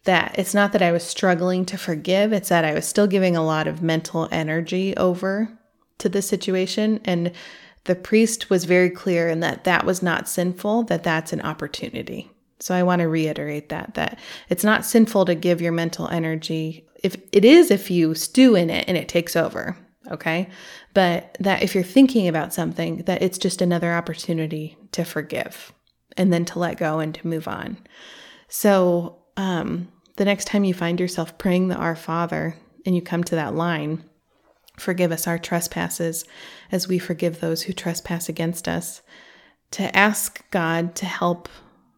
that 0.04 0.36
it's 0.38 0.54
not 0.54 0.74
that 0.74 0.82
I 0.82 0.92
was 0.92 1.04
struggling 1.04 1.66
to 1.66 1.78
forgive, 1.78 2.34
it's 2.34 2.50
that 2.50 2.66
I 2.66 2.74
was 2.74 2.88
still 2.88 3.08
giving 3.08 3.36
a 3.36 3.46
lot 3.46 3.68
of 3.68 3.82
mental 3.82 4.28
energy 4.32 4.96
over 4.98 5.58
to 6.00 6.10
the 6.10 6.22
situation. 6.22 7.00
And 7.06 7.32
the 7.86 7.96
priest 7.96 8.50
was 8.50 8.66
very 8.66 8.90
clear 8.90 9.30
in 9.30 9.40
that 9.42 9.64
that 9.64 9.86
was 9.86 10.02
not 10.02 10.28
sinful, 10.28 10.84
that 10.84 11.04
that's 11.04 11.34
an 11.34 11.42
opportunity. 11.42 12.30
So 12.60 12.74
I 12.74 12.84
want 12.84 13.02
to 13.02 13.10
reiterate 13.10 13.70
that 13.70 13.96
that 13.96 14.20
it's 14.50 14.64
not 14.64 14.86
sinful 14.86 15.26
to 15.26 15.36
give 15.36 15.62
your 15.62 15.74
mental 15.74 16.08
energy. 16.08 16.88
If 17.04 17.18
it 17.34 17.44
is 17.44 17.72
if 17.72 17.92
you 17.92 18.16
stew 18.16 18.56
in 18.56 18.70
it 18.70 18.86
and 18.88 18.96
it 18.96 19.10
takes 19.10 19.36
over, 19.36 19.78
okay? 20.10 20.50
But 20.94 21.36
that 21.42 21.62
if 21.62 21.76
you're 21.76 21.84
thinking 21.84 22.28
about 22.28 22.54
something 22.54 23.00
that 23.00 23.22
it's 23.22 23.38
just 23.38 23.62
another 23.62 23.94
opportunity 23.94 24.78
to 24.94 25.04
forgive 25.04 25.74
and 26.16 26.32
then 26.32 26.46
to 26.46 26.60
let 26.60 26.78
go 26.78 27.00
and 27.00 27.14
to 27.16 27.28
move 27.28 27.50
on. 27.50 27.78
So 28.48 29.23
um, 29.38 29.88
the 30.16 30.26
next 30.26 30.46
time 30.46 30.64
you 30.64 30.74
find 30.74 31.00
yourself 31.00 31.38
praying 31.38 31.68
the 31.68 31.76
Our 31.76 31.96
Father 31.96 32.56
and 32.86 32.96
you 32.96 33.02
come 33.02 33.24
to 33.26 33.36
that 33.36 33.56
line, 33.56 34.04
forgive 34.78 35.12
us 35.12 35.28
our 35.28 35.38
trespasses 35.38 36.26
as 36.72 36.88
we 36.88 37.00
forgive 37.00 37.40
those 37.40 37.64
who 37.64 37.74
trespass 37.74 38.30
against 38.30 38.68
us, 38.68 39.02
to 39.72 39.96
ask 39.96 40.50
God 40.52 40.96
to 40.96 41.06
help 41.06 41.50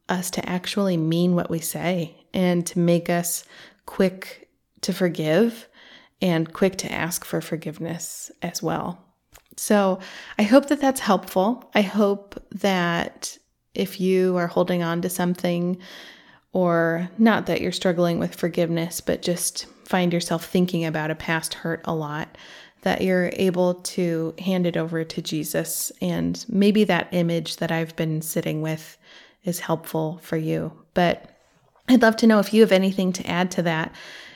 us 0.07 0.29
to 0.31 0.47
actually 0.47 0.97
mean 0.97 1.35
what 1.35 1.49
we 1.49 1.59
say 1.59 2.15
and 2.33 2.65
to 2.67 2.79
make 2.79 3.09
us 3.09 3.43
quick 3.85 4.49
to 4.81 4.93
forgive 4.93 5.67
and 6.21 6.53
quick 6.53 6.77
to 6.77 6.91
ask 6.91 7.25
for 7.25 7.41
forgiveness 7.41 8.31
as 8.41 8.61
well. 8.61 9.03
So 9.57 9.99
I 10.37 10.43
hope 10.43 10.67
that 10.67 10.81
that's 10.81 10.99
helpful. 10.99 11.69
I 11.73 11.81
hope 11.81 12.41
that 12.51 13.37
if 13.73 13.99
you 13.99 14.37
are 14.37 14.47
holding 14.47 14.83
on 14.83 15.01
to 15.01 15.09
something, 15.09 15.77
or 16.55 17.09
not 17.17 17.47
that 17.47 17.59
you're 17.59 17.69
struggling 17.73 18.17
with 18.17 18.33
forgiveness, 18.33 19.01
but 19.01 19.21
just 19.21 19.65
find 19.83 20.13
yourself 20.13 20.45
thinking 20.45 20.85
about 20.85 21.11
a 21.11 21.15
past 21.15 21.53
hurt 21.53 21.81
a 21.83 21.93
lot, 21.93 22.37
that 22.83 23.01
you're 23.01 23.29
able 23.33 23.73
to 23.73 24.33
hand 24.39 24.65
it 24.65 24.77
over 24.77 25.03
to 25.03 25.21
Jesus. 25.21 25.91
And 26.01 26.45
maybe 26.47 26.85
that 26.85 27.09
image 27.11 27.57
that 27.57 27.73
I've 27.73 27.93
been 27.97 28.21
sitting 28.21 28.61
with 28.61 28.97
is 29.43 29.59
helpful 29.59 30.21
for 30.23 30.37
you. 30.37 30.71
But 30.93 31.29
I'd 31.89 32.01
love 32.01 32.15
to 32.17 32.27
know 32.27 32.39
if 32.39 32.53
you 32.53 32.61
have 32.61 32.71
anything 32.71 33.11
to 33.13 33.27
add 33.27 33.51
to 33.51 33.61
that. 33.63 33.93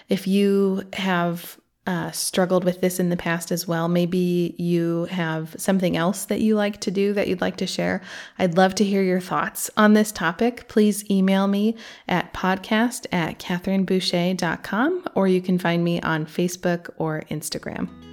If 0.10 0.28
you 0.28 0.84
have 0.92 1.58
uh, 1.90 2.12
struggled 2.12 2.64
with 2.64 2.82
this 2.82 3.00
in 3.00 3.10
the 3.10 3.18
past 3.18 3.52
as 3.52 3.68
well. 3.68 3.88
Maybe 3.88 4.54
you 4.60 5.06
have 5.06 5.56
something 5.58 5.98
else 5.98 6.26
that 6.26 6.40
you 6.40 6.54
like 6.56 6.80
to 6.82 6.92
do 6.92 7.14
that 7.14 7.28
you'd 7.28 7.42
like 7.42 7.58
to 7.58 7.66
share. 7.66 8.02
I'd 8.38 8.58
love 8.58 8.76
to 8.76 8.84
hear 8.84 9.02
your 9.02 9.20
thoughts 9.20 9.72
on 9.76 9.94
this 9.94 10.12
topic. 10.12 10.68
Please 10.68 11.10
email 11.10 11.48
me 11.48 11.76
at 12.08 12.32
podcast 12.32 13.08
at 13.12 13.40
catherineboucher.com 13.40 15.04
or 15.16 15.28
you 15.28 15.42
can 15.42 15.58
find 15.58 15.84
me 15.84 16.00
on 16.02 16.28
Facebook 16.28 16.92
or 17.00 17.24
Instagram. 17.32 18.09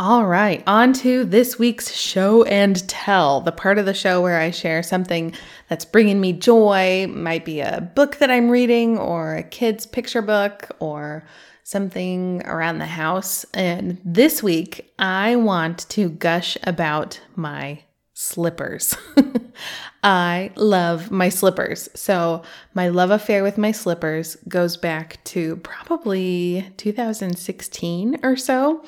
All 0.00 0.24
right, 0.24 0.62
on 0.66 0.94
to 0.94 1.26
this 1.26 1.58
week's 1.58 1.94
show 1.94 2.42
and 2.44 2.88
tell, 2.88 3.42
the 3.42 3.52
part 3.52 3.76
of 3.76 3.84
the 3.84 3.92
show 3.92 4.22
where 4.22 4.40
I 4.40 4.50
share 4.50 4.82
something 4.82 5.34
that's 5.68 5.84
bringing 5.84 6.18
me 6.22 6.32
joy. 6.32 7.06
Might 7.06 7.44
be 7.44 7.60
a 7.60 7.82
book 7.94 8.16
that 8.16 8.30
I'm 8.30 8.48
reading, 8.48 8.96
or 8.96 9.34
a 9.34 9.42
kid's 9.42 9.84
picture 9.84 10.22
book, 10.22 10.70
or 10.78 11.26
something 11.64 12.40
around 12.46 12.78
the 12.78 12.86
house. 12.86 13.44
And 13.52 14.00
this 14.02 14.42
week, 14.42 14.90
I 14.98 15.36
want 15.36 15.86
to 15.90 16.08
gush 16.08 16.56
about 16.62 17.20
my 17.36 17.82
slippers. 18.14 18.96
I 20.02 20.50
love 20.56 21.10
my 21.10 21.28
slippers. 21.28 21.90
So, 21.94 22.42
my 22.72 22.88
love 22.88 23.10
affair 23.10 23.42
with 23.42 23.58
my 23.58 23.72
slippers 23.72 24.38
goes 24.48 24.78
back 24.78 25.22
to 25.24 25.56
probably 25.56 26.72
2016 26.78 28.20
or 28.22 28.34
so. 28.38 28.82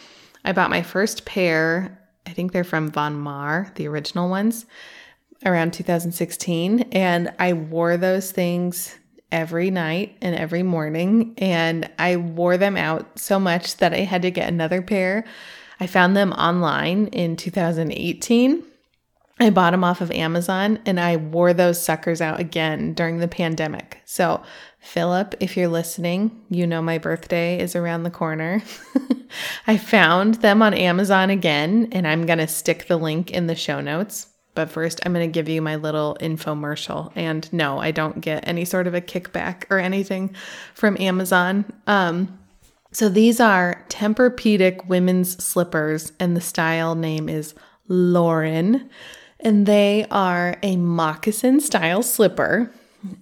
I 0.45 0.53
bought 0.53 0.71
my 0.71 0.83
first 0.83 1.25
pair. 1.25 1.99
I 2.27 2.31
think 2.31 2.53
they're 2.53 2.65
from 2.65 2.91
Von 2.91 3.19
Maur, 3.19 3.71
the 3.77 3.89
original 3.89 4.29
ones, 4.29 4.67
around 5.45 5.73
2016. 5.73 6.81
And 6.93 7.33
I 7.39 7.53
wore 7.53 7.97
those 7.97 8.31
things 8.33 8.97
every 9.31 9.71
night 9.71 10.17
and 10.21 10.35
every 10.35 10.63
morning. 10.63 11.35
And 11.39 11.91
I 11.99 12.17
wore 12.17 12.57
them 12.57 12.77
out 12.77 13.19
so 13.19 13.41
much 13.41 13.77
that 13.79 13.95
I 13.95 14.01
had 14.01 14.23
to 14.23 14.31
get 14.31 14.49
another 14.49 14.83
pair. 14.83 15.25
I 15.81 15.87
found 15.87 16.17
them 16.17 16.33
online 16.33 17.09
in 17.09 17.37
2018 17.37 18.65
I 19.43 19.51
bought 19.51 19.73
them 19.73 19.83
off 19.83 20.01
of 20.01 20.13
Amazon 20.13 20.79
and 20.87 21.01
I 21.01 21.17
wore 21.17 21.53
those 21.53 21.83
suckers 21.83 22.21
out 22.21 22.39
again 22.39 22.95
during 22.95 23.19
the 23.19 23.27
pandemic. 23.27 24.01
So, 24.05 24.41
Philip, 24.79 25.35
if 25.41 25.57
you're 25.57 25.67
listening, 25.67 26.45
you 26.49 26.65
know 26.65 26.81
my 26.81 26.99
birthday 26.99 27.59
is 27.59 27.75
around 27.75 28.05
the 28.05 28.11
corner. 28.11 28.63
I 29.67 29.79
found 29.79 30.37
them 30.37 30.63
on 30.63 30.75
Amazon 30.75 31.29
again 31.29 31.89
and 31.91 32.07
I'm 32.07 32.25
going 32.25 32.39
to 32.39 32.47
stick 32.47 32.87
the 32.87 32.97
link 32.97 33.33
in 33.33 33.49
the 33.49 33.57
show 33.57 33.81
notes. 33.81 34.29
But 34.55 34.71
first, 34.71 35.01
I'm 35.05 35.13
going 35.13 35.29
to 35.29 35.33
give 35.33 35.49
you 35.49 35.61
my 35.61 35.75
little 35.75 36.17
infomercial. 36.21 37.11
And 37.17 37.53
no, 37.53 37.81
I 37.81 37.91
don't 37.91 38.21
get 38.21 38.47
any 38.47 38.65
sort 38.65 38.87
of 38.87 38.95
a 38.95 39.01
kickback 39.01 39.65
or 39.71 39.81
anything 39.81 40.37
from 40.75 40.97
Amazon. 41.01 41.65
Um, 41.89 42.39
so 42.93 43.09
these 43.09 43.41
are 43.41 43.85
Tempur-Pedic 43.89 44.87
women's 44.87 45.43
slippers, 45.43 46.13
and 46.21 46.37
the 46.37 46.41
style 46.41 46.95
name 46.95 47.29
is 47.29 47.55
Lauren 47.89 48.89
and 49.43 49.67
they 49.67 50.07
are 50.11 50.57
a 50.63 50.77
moccasin 50.77 51.61
style 51.61 52.03
slipper. 52.03 52.73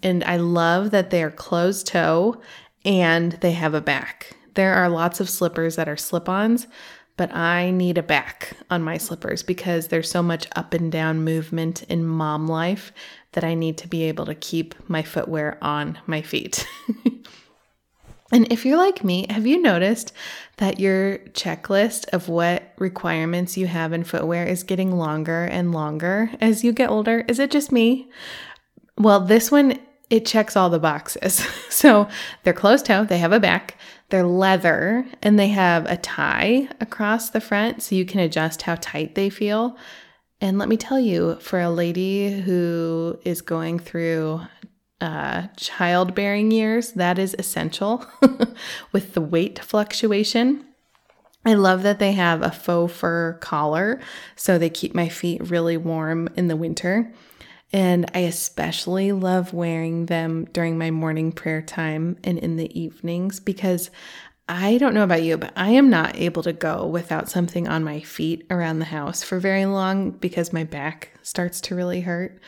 And 0.02 0.22
I 0.24 0.36
love 0.36 0.90
that 0.90 1.10
they're 1.10 1.30
closed 1.30 1.86
toe 1.86 2.40
and 2.84 3.32
they 3.40 3.52
have 3.52 3.74
a 3.74 3.80
back. 3.80 4.36
There 4.54 4.74
are 4.74 4.88
lots 4.88 5.20
of 5.20 5.30
slippers 5.30 5.76
that 5.76 5.88
are 5.88 5.96
slip 5.96 6.28
ons, 6.28 6.66
but 7.16 7.34
I 7.34 7.70
need 7.70 7.98
a 7.98 8.02
back 8.02 8.56
on 8.70 8.82
my 8.82 8.98
slippers 8.98 9.42
because 9.42 9.88
there's 9.88 10.10
so 10.10 10.22
much 10.22 10.46
up 10.54 10.74
and 10.74 10.92
down 10.92 11.24
movement 11.24 11.82
in 11.84 12.04
mom 12.06 12.46
life 12.46 12.92
that 13.32 13.44
I 13.44 13.54
need 13.54 13.78
to 13.78 13.88
be 13.88 14.04
able 14.04 14.26
to 14.26 14.34
keep 14.34 14.74
my 14.88 15.02
footwear 15.02 15.58
on 15.62 15.98
my 16.06 16.20
feet. 16.22 16.66
And 18.32 18.50
if 18.52 18.64
you're 18.64 18.76
like 18.76 19.02
me, 19.02 19.26
have 19.28 19.46
you 19.46 19.60
noticed 19.60 20.12
that 20.58 20.78
your 20.78 21.18
checklist 21.30 22.08
of 22.12 22.28
what 22.28 22.72
requirements 22.78 23.56
you 23.56 23.66
have 23.66 23.92
in 23.92 24.04
footwear 24.04 24.46
is 24.46 24.62
getting 24.62 24.96
longer 24.96 25.44
and 25.44 25.72
longer 25.72 26.30
as 26.40 26.62
you 26.62 26.72
get 26.72 26.90
older? 26.90 27.24
Is 27.28 27.38
it 27.38 27.50
just 27.50 27.72
me? 27.72 28.08
Well, 28.96 29.20
this 29.20 29.50
one, 29.50 29.78
it 30.10 30.26
checks 30.26 30.56
all 30.56 30.70
the 30.70 30.78
boxes. 30.78 31.46
So 31.70 32.08
they're 32.42 32.52
closed 32.52 32.84
toe, 32.84 33.04
they 33.04 33.16
have 33.16 33.32
a 33.32 33.40
back, 33.40 33.78
they're 34.10 34.26
leather, 34.26 35.06
and 35.22 35.38
they 35.38 35.48
have 35.48 35.86
a 35.86 35.96
tie 35.96 36.68
across 36.78 37.30
the 37.30 37.40
front 37.40 37.82
so 37.82 37.94
you 37.94 38.04
can 38.04 38.20
adjust 38.20 38.60
how 38.60 38.74
tight 38.74 39.14
they 39.14 39.30
feel. 39.30 39.78
And 40.42 40.58
let 40.58 40.68
me 40.68 40.76
tell 40.76 41.00
you, 41.00 41.36
for 41.36 41.58
a 41.58 41.70
lady 41.70 42.38
who 42.38 43.18
is 43.24 43.40
going 43.40 43.78
through 43.78 44.42
uh, 45.00 45.48
childbearing 45.56 46.50
years, 46.50 46.92
that 46.92 47.18
is 47.18 47.34
essential 47.38 48.06
with 48.92 49.14
the 49.14 49.20
weight 49.20 49.58
fluctuation. 49.58 50.64
I 51.44 51.54
love 51.54 51.82
that 51.84 51.98
they 51.98 52.12
have 52.12 52.42
a 52.42 52.50
faux 52.50 52.92
fur 52.92 53.34
collar, 53.40 54.00
so 54.36 54.58
they 54.58 54.70
keep 54.70 54.94
my 54.94 55.08
feet 55.08 55.50
really 55.50 55.76
warm 55.76 56.28
in 56.36 56.48
the 56.48 56.56
winter. 56.56 57.12
And 57.72 58.10
I 58.14 58.20
especially 58.20 59.12
love 59.12 59.52
wearing 59.52 60.06
them 60.06 60.46
during 60.52 60.76
my 60.76 60.90
morning 60.90 61.30
prayer 61.30 61.62
time 61.62 62.16
and 62.24 62.36
in 62.36 62.56
the 62.56 62.78
evenings 62.78 63.38
because 63.38 63.90
I 64.52 64.78
don't 64.78 64.94
know 64.94 65.04
about 65.04 65.22
you, 65.22 65.36
but 65.36 65.52
I 65.54 65.70
am 65.70 65.90
not 65.90 66.16
able 66.16 66.42
to 66.42 66.52
go 66.52 66.84
without 66.84 67.28
something 67.28 67.68
on 67.68 67.84
my 67.84 68.00
feet 68.00 68.44
around 68.50 68.80
the 68.80 68.86
house 68.86 69.22
for 69.22 69.38
very 69.38 69.64
long 69.64 70.10
because 70.10 70.52
my 70.52 70.64
back 70.64 71.12
starts 71.22 71.60
to 71.62 71.76
really 71.76 72.00
hurt. 72.00 72.40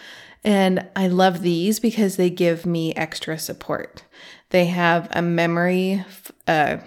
And 0.43 0.85
I 0.97 1.07
love 1.07 1.43
these 1.43 1.79
because 1.79 2.17
they 2.17 2.29
give 2.29 2.67
me 2.67 2.93
extra 2.97 3.39
support. 3.39 4.03
They 4.51 4.67
have 4.67 5.07
a 5.13 5.23
memory, 5.23 6.05
uh, 6.49 6.79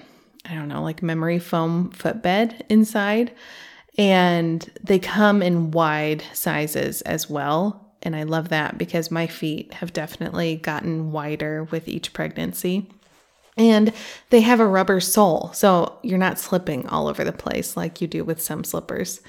I 0.43 0.53
don't 0.53 0.67
know, 0.67 0.83
like 0.83 1.01
memory 1.01 1.39
foam 1.39 1.91
footbed 1.91 2.65
inside, 2.67 3.31
and 3.97 4.69
they 4.83 4.99
come 4.99 5.41
in 5.41 5.71
wide 5.71 6.25
sizes 6.33 7.01
as 7.03 7.29
well. 7.29 7.95
And 8.03 8.17
I 8.17 8.23
love 8.23 8.49
that 8.49 8.77
because 8.77 9.09
my 9.09 9.27
feet 9.27 9.75
have 9.75 9.93
definitely 9.93 10.57
gotten 10.57 11.13
wider 11.13 11.63
with 11.63 11.87
each 11.87 12.11
pregnancy. 12.11 12.89
And 13.57 13.93
they 14.31 14.41
have 14.41 14.59
a 14.59 14.67
rubber 14.67 14.99
sole, 14.99 15.51
so 15.53 15.97
you're 16.03 16.17
not 16.17 16.39
slipping 16.39 16.87
all 16.87 17.07
over 17.07 17.23
the 17.23 17.31
place 17.31 17.77
like 17.77 18.01
you 18.01 18.07
do 18.07 18.23
with 18.23 18.41
some 18.41 18.63
slippers. 18.63 19.21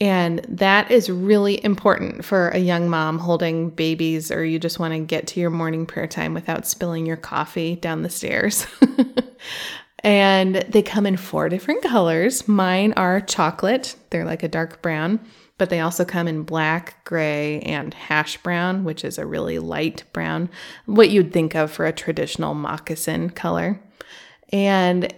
And 0.00 0.40
that 0.48 0.90
is 0.90 1.08
really 1.08 1.62
important 1.64 2.24
for 2.24 2.48
a 2.48 2.58
young 2.58 2.88
mom 2.88 3.18
holding 3.18 3.70
babies, 3.70 4.30
or 4.30 4.44
you 4.44 4.58
just 4.58 4.78
want 4.78 4.94
to 4.94 5.00
get 5.00 5.26
to 5.28 5.40
your 5.40 5.50
morning 5.50 5.86
prayer 5.86 6.06
time 6.06 6.34
without 6.34 6.66
spilling 6.66 7.06
your 7.06 7.16
coffee 7.16 7.76
down 7.76 8.02
the 8.02 8.10
stairs. 8.10 8.66
and 10.00 10.56
they 10.68 10.82
come 10.82 11.06
in 11.06 11.16
four 11.16 11.48
different 11.48 11.82
colors. 11.82 12.48
Mine 12.48 12.92
are 12.94 13.20
chocolate, 13.20 13.94
they're 14.10 14.24
like 14.24 14.42
a 14.42 14.48
dark 14.48 14.82
brown, 14.82 15.20
but 15.62 15.70
they 15.70 15.78
also 15.78 16.04
come 16.04 16.26
in 16.26 16.42
black, 16.42 17.04
gray, 17.04 17.60
and 17.60 17.94
hash 17.94 18.36
brown, 18.38 18.82
which 18.82 19.04
is 19.04 19.16
a 19.16 19.24
really 19.24 19.60
light 19.60 20.02
brown, 20.12 20.50
what 20.86 21.10
you'd 21.10 21.32
think 21.32 21.54
of 21.54 21.70
for 21.70 21.86
a 21.86 21.92
traditional 21.92 22.52
moccasin 22.52 23.30
color. 23.30 23.80
And 24.52 25.14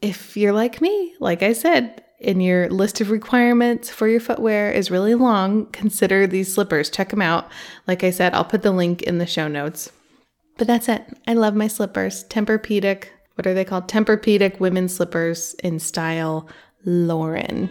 if 0.00 0.34
you're 0.34 0.54
like 0.54 0.80
me, 0.80 1.14
like 1.20 1.42
I 1.42 1.52
said, 1.52 2.02
and 2.22 2.42
your 2.42 2.70
list 2.70 3.02
of 3.02 3.10
requirements 3.10 3.90
for 3.90 4.08
your 4.08 4.18
footwear 4.18 4.72
is 4.72 4.90
really 4.90 5.14
long, 5.14 5.66
consider 5.72 6.26
these 6.26 6.54
slippers. 6.54 6.88
Check 6.88 7.10
them 7.10 7.20
out. 7.20 7.50
Like 7.86 8.02
I 8.02 8.12
said, 8.12 8.32
I'll 8.32 8.46
put 8.46 8.62
the 8.62 8.72
link 8.72 9.02
in 9.02 9.18
the 9.18 9.26
show 9.26 9.46
notes. 9.46 9.92
But 10.56 10.68
that's 10.68 10.88
it. 10.88 11.04
I 11.26 11.34
love 11.34 11.54
my 11.54 11.68
slippers. 11.68 12.24
Tempur-Pedic. 12.30 13.08
What 13.34 13.46
are 13.46 13.52
they 13.52 13.66
called? 13.66 13.88
Tempur-Pedic 13.88 14.58
women's 14.58 14.94
slippers 14.94 15.52
in 15.62 15.78
style 15.78 16.48
Lauren. 16.86 17.68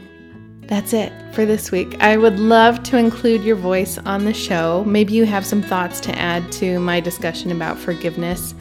That's 0.67 0.93
it 0.93 1.12
for 1.34 1.45
this 1.45 1.71
week. 1.71 1.97
I 2.00 2.17
would 2.17 2.39
love 2.39 2.82
to 2.84 2.97
include 2.97 3.43
your 3.43 3.56
voice 3.56 3.97
on 4.00 4.26
the 4.26 4.34
show. 4.34 4.84
Maybe 4.86 5.13
you 5.13 5.26
have 5.26 5.45
some 5.45 5.62
thoughts 5.62 6.00
to 6.02 6.17
add 6.17 6.52
to 6.54 6.80
my 6.80 7.00
discussion 7.00 7.52
about 7.52 7.78
forgiveness 7.78 8.54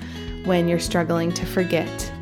when 0.44 0.68
you're 0.68 0.78
struggling 0.78 1.32
to 1.32 1.46
forget. 1.46 2.12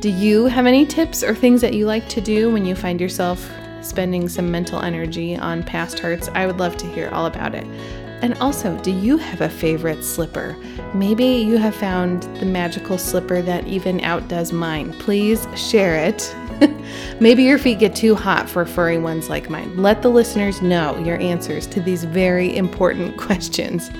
Do 0.00 0.10
you 0.10 0.46
have 0.46 0.66
any 0.66 0.86
tips 0.86 1.22
or 1.22 1.34
things 1.34 1.60
that 1.60 1.74
you 1.74 1.86
like 1.86 2.08
to 2.10 2.20
do 2.20 2.52
when 2.52 2.64
you 2.64 2.74
find 2.74 3.00
yourself 3.00 3.50
spending 3.84 4.28
some 4.28 4.50
mental 4.50 4.80
energy 4.80 5.36
on 5.36 5.62
past 5.62 5.98
hurts, 5.98 6.28
I 6.34 6.46
would 6.46 6.58
love 6.58 6.76
to 6.78 6.86
hear 6.86 7.08
all 7.10 7.26
about 7.26 7.54
it. 7.54 7.66
And 8.22 8.34
also, 8.38 8.76
do 8.78 8.90
you 8.90 9.18
have 9.18 9.42
a 9.42 9.48
favorite 9.48 10.02
slipper? 10.02 10.56
Maybe 10.94 11.26
you 11.26 11.58
have 11.58 11.74
found 11.74 12.22
the 12.38 12.46
magical 12.46 12.96
slipper 12.96 13.42
that 13.42 13.66
even 13.66 14.00
outdoes 14.00 14.52
mine. 14.52 14.92
Please 14.94 15.46
share 15.54 15.96
it. 15.96 16.34
Maybe 17.20 17.42
your 17.44 17.58
feet 17.58 17.78
get 17.78 17.94
too 17.94 18.14
hot 18.14 18.48
for 18.48 18.64
furry 18.64 18.98
ones 18.98 19.28
like 19.28 19.50
mine. 19.50 19.76
Let 19.76 20.02
the 20.02 20.08
listeners 20.08 20.62
know 20.62 20.98
your 20.98 21.20
answers 21.20 21.66
to 21.68 21.80
these 21.80 22.04
very 22.04 22.56
important 22.56 23.16
questions. 23.18 23.90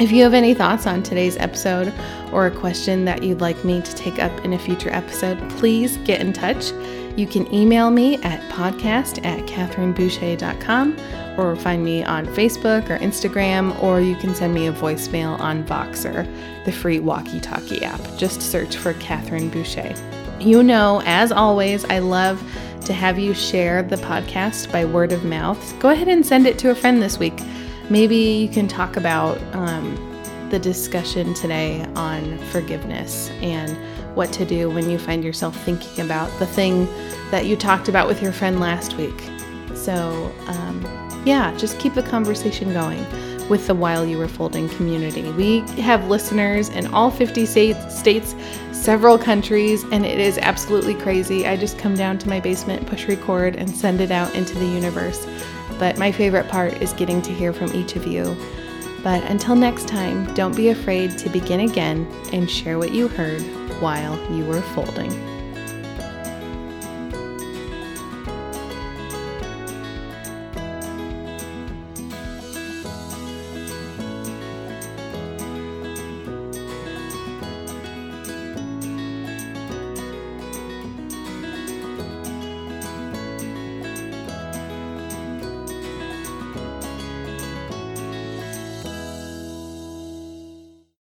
If 0.00 0.10
you 0.10 0.24
have 0.24 0.34
any 0.34 0.54
thoughts 0.54 0.88
on 0.88 1.04
today's 1.04 1.36
episode 1.36 1.92
or 2.32 2.46
a 2.46 2.50
question 2.50 3.04
that 3.04 3.22
you'd 3.22 3.40
like 3.40 3.64
me 3.64 3.80
to 3.80 3.94
take 3.94 4.18
up 4.18 4.44
in 4.44 4.52
a 4.52 4.58
future 4.58 4.90
episode, 4.90 5.38
please 5.50 5.98
get 5.98 6.20
in 6.20 6.32
touch. 6.32 6.72
You 7.16 7.28
can 7.28 7.52
email 7.54 7.90
me 7.90 8.16
at 8.22 8.40
podcast 8.50 9.24
at 9.24 9.46
catherineboucher.com 9.46 10.98
or 11.38 11.54
find 11.54 11.84
me 11.84 12.02
on 12.02 12.26
Facebook 12.26 12.90
or 12.90 12.98
Instagram, 12.98 13.80
or 13.82 14.00
you 14.00 14.16
can 14.16 14.34
send 14.34 14.52
me 14.52 14.66
a 14.66 14.72
voicemail 14.72 15.38
on 15.38 15.64
Voxer, 15.64 16.26
the 16.64 16.72
free 16.72 16.98
walkie 16.98 17.40
talkie 17.40 17.82
app. 17.84 18.00
Just 18.16 18.42
search 18.42 18.76
for 18.76 18.94
Catherine 18.94 19.48
Boucher. 19.48 19.94
You 20.44 20.62
know, 20.62 21.00
as 21.06 21.32
always, 21.32 21.86
I 21.86 22.00
love 22.00 22.38
to 22.84 22.92
have 22.92 23.18
you 23.18 23.32
share 23.32 23.82
the 23.82 23.96
podcast 23.96 24.70
by 24.70 24.84
word 24.84 25.10
of 25.10 25.24
mouth. 25.24 25.74
Go 25.80 25.88
ahead 25.88 26.06
and 26.06 26.24
send 26.24 26.46
it 26.46 26.58
to 26.58 26.70
a 26.70 26.74
friend 26.74 27.00
this 27.00 27.18
week. 27.18 27.40
Maybe 27.88 28.16
you 28.16 28.50
can 28.50 28.68
talk 28.68 28.98
about 28.98 29.40
um, 29.54 29.96
the 30.50 30.58
discussion 30.58 31.32
today 31.32 31.82
on 31.96 32.36
forgiveness 32.50 33.30
and 33.40 33.74
what 34.14 34.32
to 34.34 34.44
do 34.44 34.68
when 34.68 34.90
you 34.90 34.98
find 34.98 35.24
yourself 35.24 35.56
thinking 35.64 36.04
about 36.04 36.30
the 36.38 36.46
thing 36.46 36.84
that 37.30 37.46
you 37.46 37.56
talked 37.56 37.88
about 37.88 38.06
with 38.06 38.20
your 38.20 38.32
friend 38.32 38.60
last 38.60 38.98
week. 38.98 39.18
So, 39.74 40.30
um, 40.46 40.82
yeah, 41.24 41.56
just 41.56 41.78
keep 41.78 41.94
the 41.94 42.02
conversation 42.02 42.70
going 42.74 43.02
with 43.48 43.66
the 43.66 43.74
While 43.74 44.06
You 44.06 44.18
Were 44.18 44.28
Folding 44.28 44.68
community. 44.70 45.30
We 45.32 45.60
have 45.80 46.08
listeners 46.08 46.68
in 46.70 46.86
all 46.88 47.10
50 47.10 47.46
states, 47.46 47.98
states, 47.98 48.34
several 48.84 49.16
countries, 49.16 49.82
and 49.92 50.04
it 50.04 50.20
is 50.20 50.36
absolutely 50.36 50.94
crazy. 50.94 51.46
I 51.46 51.56
just 51.56 51.78
come 51.78 51.94
down 51.94 52.18
to 52.18 52.28
my 52.28 52.38
basement, 52.38 52.86
push 52.86 53.08
record, 53.08 53.56
and 53.56 53.74
send 53.74 54.02
it 54.02 54.10
out 54.10 54.34
into 54.34 54.58
the 54.58 54.66
universe. 54.66 55.26
But 55.78 55.96
my 55.96 56.12
favorite 56.12 56.48
part 56.48 56.82
is 56.82 56.92
getting 56.92 57.22
to 57.22 57.32
hear 57.32 57.54
from 57.54 57.72
each 57.74 57.96
of 57.96 58.06
you. 58.06 58.36
But 59.02 59.22
until 59.24 59.56
next 59.56 59.88
time, 59.88 60.32
don't 60.34 60.54
be 60.54 60.68
afraid 60.68 61.16
to 61.16 61.30
begin 61.30 61.60
again 61.60 62.06
and 62.34 62.50
share 62.50 62.78
what 62.78 62.92
you 62.92 63.08
heard 63.08 63.40
while 63.80 64.20
you 64.30 64.44
were 64.44 64.60
folding. 64.60 65.33